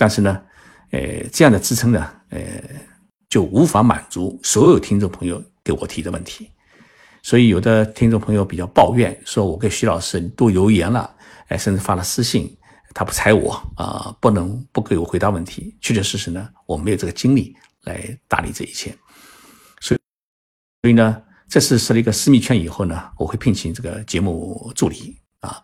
[0.02, 0.42] 但是呢，
[0.90, 1.00] 呃，
[1.32, 2.42] 这样的支撑呢，呃，
[3.30, 6.50] 就无法满足所有听众朋友给我提的问题。
[7.22, 11.16] 所以，有的听众朋友比较抱怨，说我给徐老师多留言了，
[11.50, 12.58] 哎，甚至发了私信。
[12.96, 15.78] 他不睬我啊，不能不给我回答问题。
[15.82, 18.90] 确确实实呢，我没有这个精力来打理这一切。
[19.82, 20.00] 所以，
[20.82, 25.62] 所以呢，这次设了一个私密圈以后呢，我会聘请这个节目助理啊。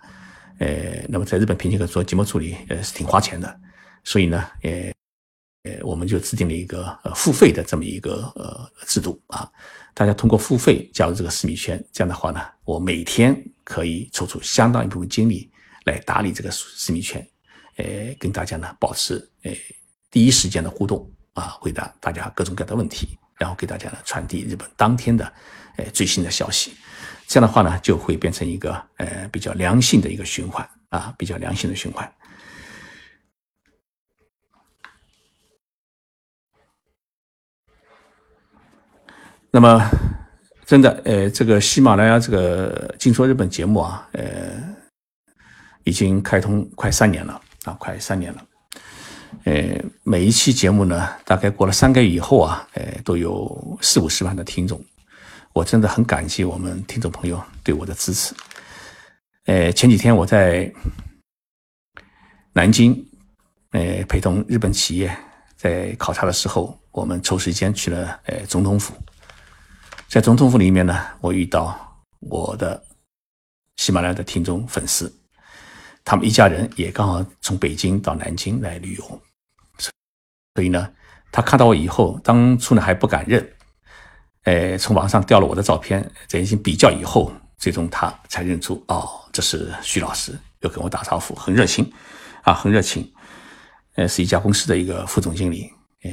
[0.59, 3.59] 呃，那么在日本聘请个做节目助理，呃，是挺花钱的。
[4.03, 4.91] 所以呢，呃，
[5.63, 9.49] 呃，我们就制定了一个呃付费的这么一个呃制度啊。
[9.93, 15.49] 大家通过付费加入这个私密圈，这样的话呢，我每天可以抽出相当一部分精力。
[15.85, 17.25] 来打理这个私密圈，
[17.77, 19.53] 呃，跟大家呢保持呃
[20.11, 25.31] 第一时间的互动啊，回答大家各种各样的问题，然后给大家呢传递日本当天的
[25.77, 26.73] 呃最新的消息，
[27.25, 32.13] 这样的话呢就会变成一个呃比较良性的一个循环啊，比较良性的循环。
[39.51, 39.89] 那么，
[40.65, 44.23] 真的呃，这个喜马拉雅这个《静说日本》节目啊，呃。
[45.83, 48.43] 已经开通快三年了啊，快三年了。
[49.45, 54.83] 呃，每一期节目呢，大概过了三个月以后啊，呃，都有四五十万的听众。
[55.53, 58.35] 我真的很感激我们听众朋友对我的支持。
[59.45, 60.69] 呃，前几天我在
[62.51, 62.93] 南京，
[63.71, 65.17] 呃，陪同日本企业
[65.55, 68.93] 在考察的时候，我们抽时间去了呃总统府。
[70.07, 71.77] 在总统府里面呢，我遇到
[72.21, 72.81] 我的
[73.75, 75.13] 喜马拉雅的听众粉丝。
[76.05, 79.21] 他们一家人也刚好从北京到南京来旅游，
[80.55, 80.89] 所以呢，
[81.29, 83.45] 他看到我以后，当初呢还不敢认，
[84.43, 91.91] 呃，从网上调了我的照片，进行比较以后，最终他才认出，哦，这是徐老师，又跟我打招呼，很热情，
[92.43, 93.13] 啊，很热情，
[93.95, 95.69] 呃，是一家公司的一个副总经理，
[96.03, 96.11] 呃，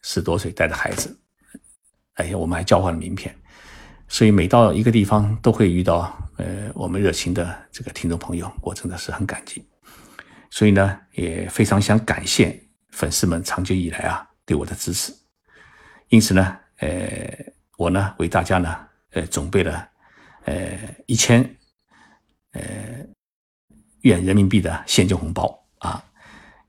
[0.00, 1.14] 十多岁带着孩子，
[2.14, 3.34] 哎呀，我们还交换了名片，
[4.08, 6.16] 所以每到一个地方都会遇到。
[6.36, 9.64] 呃，我们热情的这个听众朋友，我真的是很感激，
[10.50, 12.60] 所以呢，也非常想感谢
[12.90, 15.14] 粉丝们长久以来啊对我的支持。
[16.08, 17.32] 因此呢，呃，
[17.76, 18.76] 我呢为大家呢，
[19.12, 19.88] 呃，准备了
[20.46, 21.40] 呃一千
[22.50, 22.60] 呃
[24.00, 26.04] 元人民币的现金红包啊，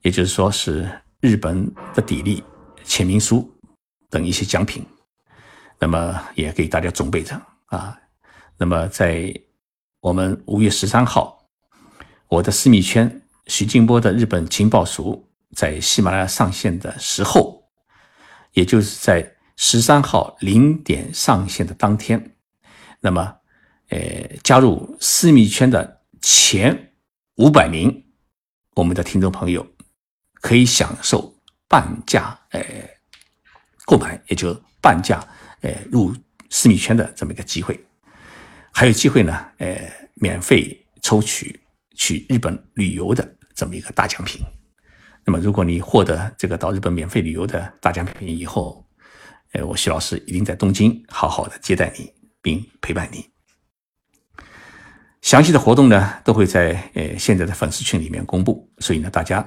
[0.04, 0.88] 也就是说是
[1.22, 1.66] 日本
[1.96, 2.44] 的砥砺、
[2.84, 3.52] 签名书
[4.12, 4.86] 等一些奖品，
[5.86, 7.96] 那么也给大家准备着啊，
[8.58, 9.32] 那么在。
[10.02, 11.48] 我们五月十三号，
[12.28, 17.64] 我的私密圈徐静波的日本情报署在喜马拉雅上线的时候，
[18.54, 22.36] 也就是在十三号零点上线的当天，
[23.00, 23.36] 那么，
[23.90, 24.00] 呃，
[24.44, 26.94] 加入私密圈的前
[27.38, 28.06] 五百名
[28.76, 29.66] 我们的听众朋友，
[30.36, 31.34] 可以享受
[31.68, 32.64] 半价，呃，
[33.86, 35.28] 购买，也就半价，
[35.62, 36.14] 呃，入
[36.50, 37.80] 私密圈的这么一个机会。
[38.72, 39.78] 还有机会呢，呃，
[40.16, 41.60] 免费抽取
[41.96, 44.42] 去日本旅游的这么一个大奖品。
[45.24, 48.86] 那么，如果你获得这个到日本免费旅游的大奖品以后，
[49.54, 53.26] 呃，我徐老师一定在东京好好的接待你，并陪伴你。
[55.22, 58.72] 详细的活动呢，都会在呃现在的粉丝群里面公布。
[58.78, 59.38] 所以呢，大家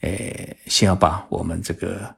[0.00, 0.10] 呃
[0.66, 2.12] 先要把我们这个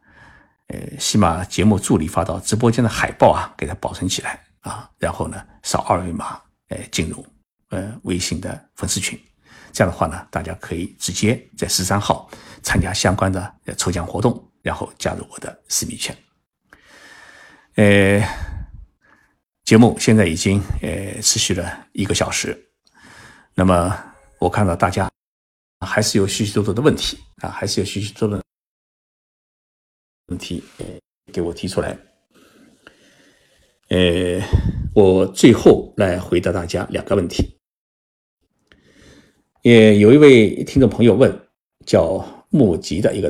[0.70, 6.40] 呃喜马节目助理发到直播间的海报啊，给它保存起来啊，然后呢扫二维码。
[6.70, 7.26] 呃，进入
[7.70, 9.20] 呃微信的粉丝群，
[9.72, 12.30] 这样的话呢，大家可以直接在十三号
[12.62, 16.16] 参加相关的抽奖活动，然后加入我的私密圈。
[17.74, 18.24] 呃，
[19.64, 22.56] 节目现在已经呃持续了一个小时，
[23.56, 23.92] 那么
[24.38, 25.10] 我看到大家
[25.84, 28.40] 还是有许许多多的问题啊，还是有许许多多
[30.30, 30.62] 问题
[31.32, 31.96] 给我提出来。
[33.88, 34.40] 呃，
[34.94, 37.44] 我最后来回答大家两个问题。
[39.62, 41.30] 也有一位听众朋友问，
[41.84, 43.28] 叫木吉的一个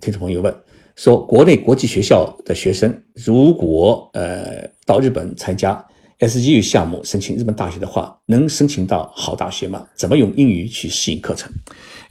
[0.00, 0.54] 听众朋友问
[0.96, 5.82] 说，国内国际学校的学生如果呃到日本参加
[6.18, 9.88] SGU 项目申请日本大学的话，能申请到好大学吗？
[9.94, 11.50] 怎么用英语去适应课程？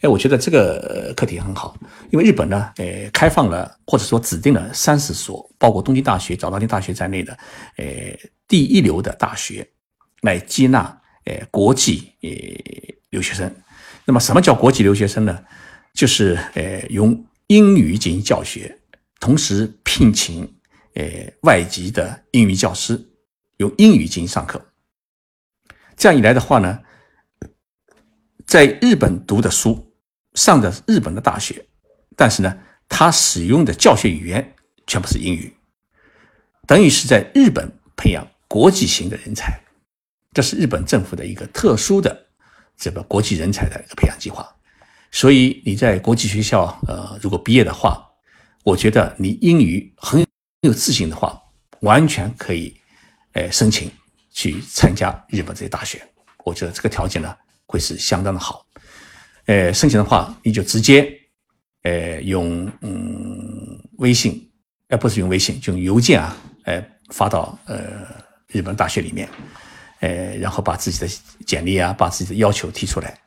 [0.01, 1.75] 哎，我觉得这个课题很好，
[2.09, 7.37] 因为日本呢，呃，开放了或者说指定了三十所，包括东京大学、早稻田大学在内的，
[7.75, 7.85] 呃，
[8.47, 9.67] 第一流的大学
[10.21, 10.83] 来接纳
[11.25, 12.29] 呃国际呃
[13.09, 13.53] 留学生。
[14.05, 15.37] 那么，什么叫国际留学生呢？
[15.93, 18.79] 就是呃用英语进行教学，
[19.19, 20.43] 同时聘请
[20.93, 21.03] 呃
[21.41, 22.97] 外籍的英语教师
[23.57, 24.65] 用英语进行上课。
[25.97, 26.79] 这样一来的话呢，
[28.45, 29.87] 在日本读的书。
[30.33, 31.65] 上的日本的大学，
[32.15, 32.57] 但是呢，
[32.87, 34.55] 他使用的教学语言
[34.87, 35.53] 全部是英语，
[36.67, 39.59] 等于是在日本培养国际型的人才，
[40.33, 42.27] 这是日本政府的一个特殊的
[42.77, 44.47] 这个国际人才的一个培养计划。
[45.11, 48.07] 所以你在国际学校，呃，如果毕业的话，
[48.63, 50.23] 我觉得你英语很
[50.61, 51.41] 有自信的话，
[51.81, 52.79] 完全可以，
[53.33, 53.91] 呃，申请
[54.31, 56.07] 去参加日本这些大学。
[56.45, 58.63] 我觉得这个条件呢，会是相当的好。
[59.49, 61.11] 呃，申请的话，你就直接，
[61.81, 64.47] 呃，用嗯微信，
[64.89, 68.05] 呃，不是用微信，就用邮件啊，呃，发到呃
[68.45, 69.27] 日本大学里面，
[70.01, 71.11] 呃，然后把自己的
[71.47, 73.17] 简历啊，把自己的要求提出来，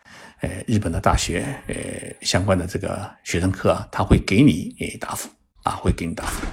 [0.43, 1.75] 呃，日本的大学呃
[2.20, 5.29] 相关的这个学生课啊，他会给你诶答复
[5.64, 6.47] 啊，会给你答复。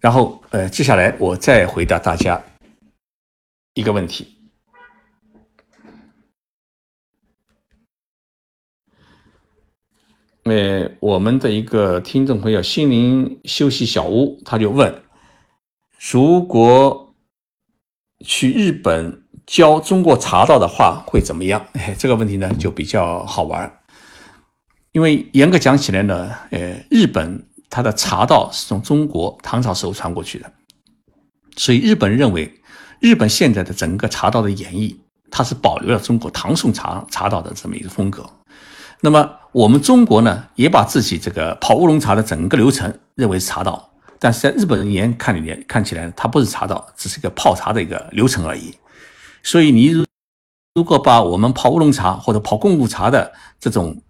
[0.00, 2.42] 然后呃，接下来我再回答大家
[3.74, 4.37] 一个问题。
[10.48, 15.02] 因为，我们的一个听众朋友心灵休息小屋，他就问：
[16.10, 17.14] 如果
[18.24, 21.66] 去日本教中国茶道的话，会怎么样？
[21.74, 23.70] 哎， 这个问题呢就比较好玩，
[24.92, 30.50] 因为严格讲起来呢，呃，日本它的茶道是从中国唐朝时候传过去的，
[31.58, 32.50] 所以日本认为，
[33.00, 34.96] 日本现在的整个茶道的演绎，
[35.30, 38.24] 它是保留了中国唐宋茶茶道的这么一个风格。
[39.00, 48.74] 那么我们中国呢，也把自己这个泡乌龙茶的整个流程认为是茶道，但是在日本人眼看里面看起来，它不是茶道，只是一个泡茶的一个流程而已。
[49.42, 50.04] 所以你
[50.74, 54.02] 如果把我们泡乌龙茶或者泡功夫茶的这种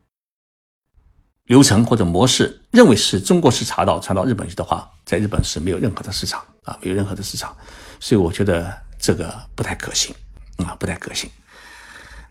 [1.45, 7.55] 流程或者模式认为是中国式茶道传到日本去的话，在日本是没有任何的市场啊，没有任何的市场。
[8.01, 10.15] 所以我觉得这个不太可行
[10.59, 11.31] 啊，不太可行。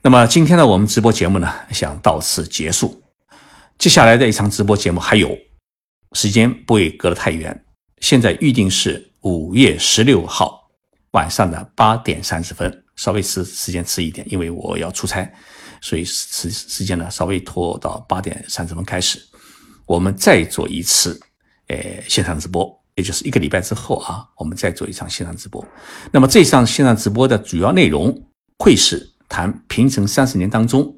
[0.04, 3.02] 那么今天呢，我们直播节目呢，想到此结束。
[3.78, 5.38] 接下来的一场直播节目还有，
[6.14, 7.66] 时间不会隔得太远。
[8.00, 10.70] 现在预定是五月十六号
[11.12, 15.30] 晚上的八点三十分，稍微迟时间迟一点，因为我要出差，
[15.82, 19.20] 所以时时间呢稍微拖到八点三十分开始。
[19.86, 21.20] 我们再做一次，
[21.68, 25.66] 呃，线上直播，也就是一个礼拜之后啊，我们再做一场线上直播。
[26.12, 28.16] 那么这场线上直播的主要内容
[28.60, 29.17] 会是。
[29.30, 30.96] 谈平成三十年当中，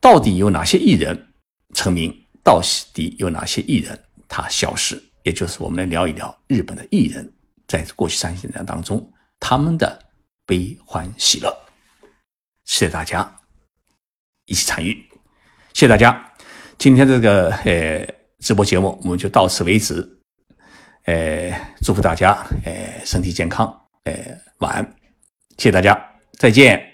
[0.00, 1.28] 到底有哪些艺人
[1.72, 2.14] 成名？
[2.42, 2.60] 到
[2.92, 3.98] 底有哪些艺人
[4.28, 5.02] 他消失？
[5.22, 7.32] 也就是我们来聊一聊日本的艺人
[7.66, 9.10] 在过去三十年当中
[9.40, 9.98] 他们的
[10.44, 11.50] 悲欢喜乐。
[12.64, 13.34] 谢谢大家
[14.44, 14.92] 一起参与，
[15.72, 16.32] 谢谢大家。
[16.76, 18.06] 今天这个呃
[18.40, 20.06] 直播节目我们就到此为止。
[21.06, 21.50] 呃，
[21.82, 22.32] 祝福大家
[22.64, 23.66] 呃身体健康，
[24.04, 24.14] 呃
[24.58, 24.96] 晚安，
[25.56, 26.13] 谢谢大家。
[26.38, 26.93] 再见。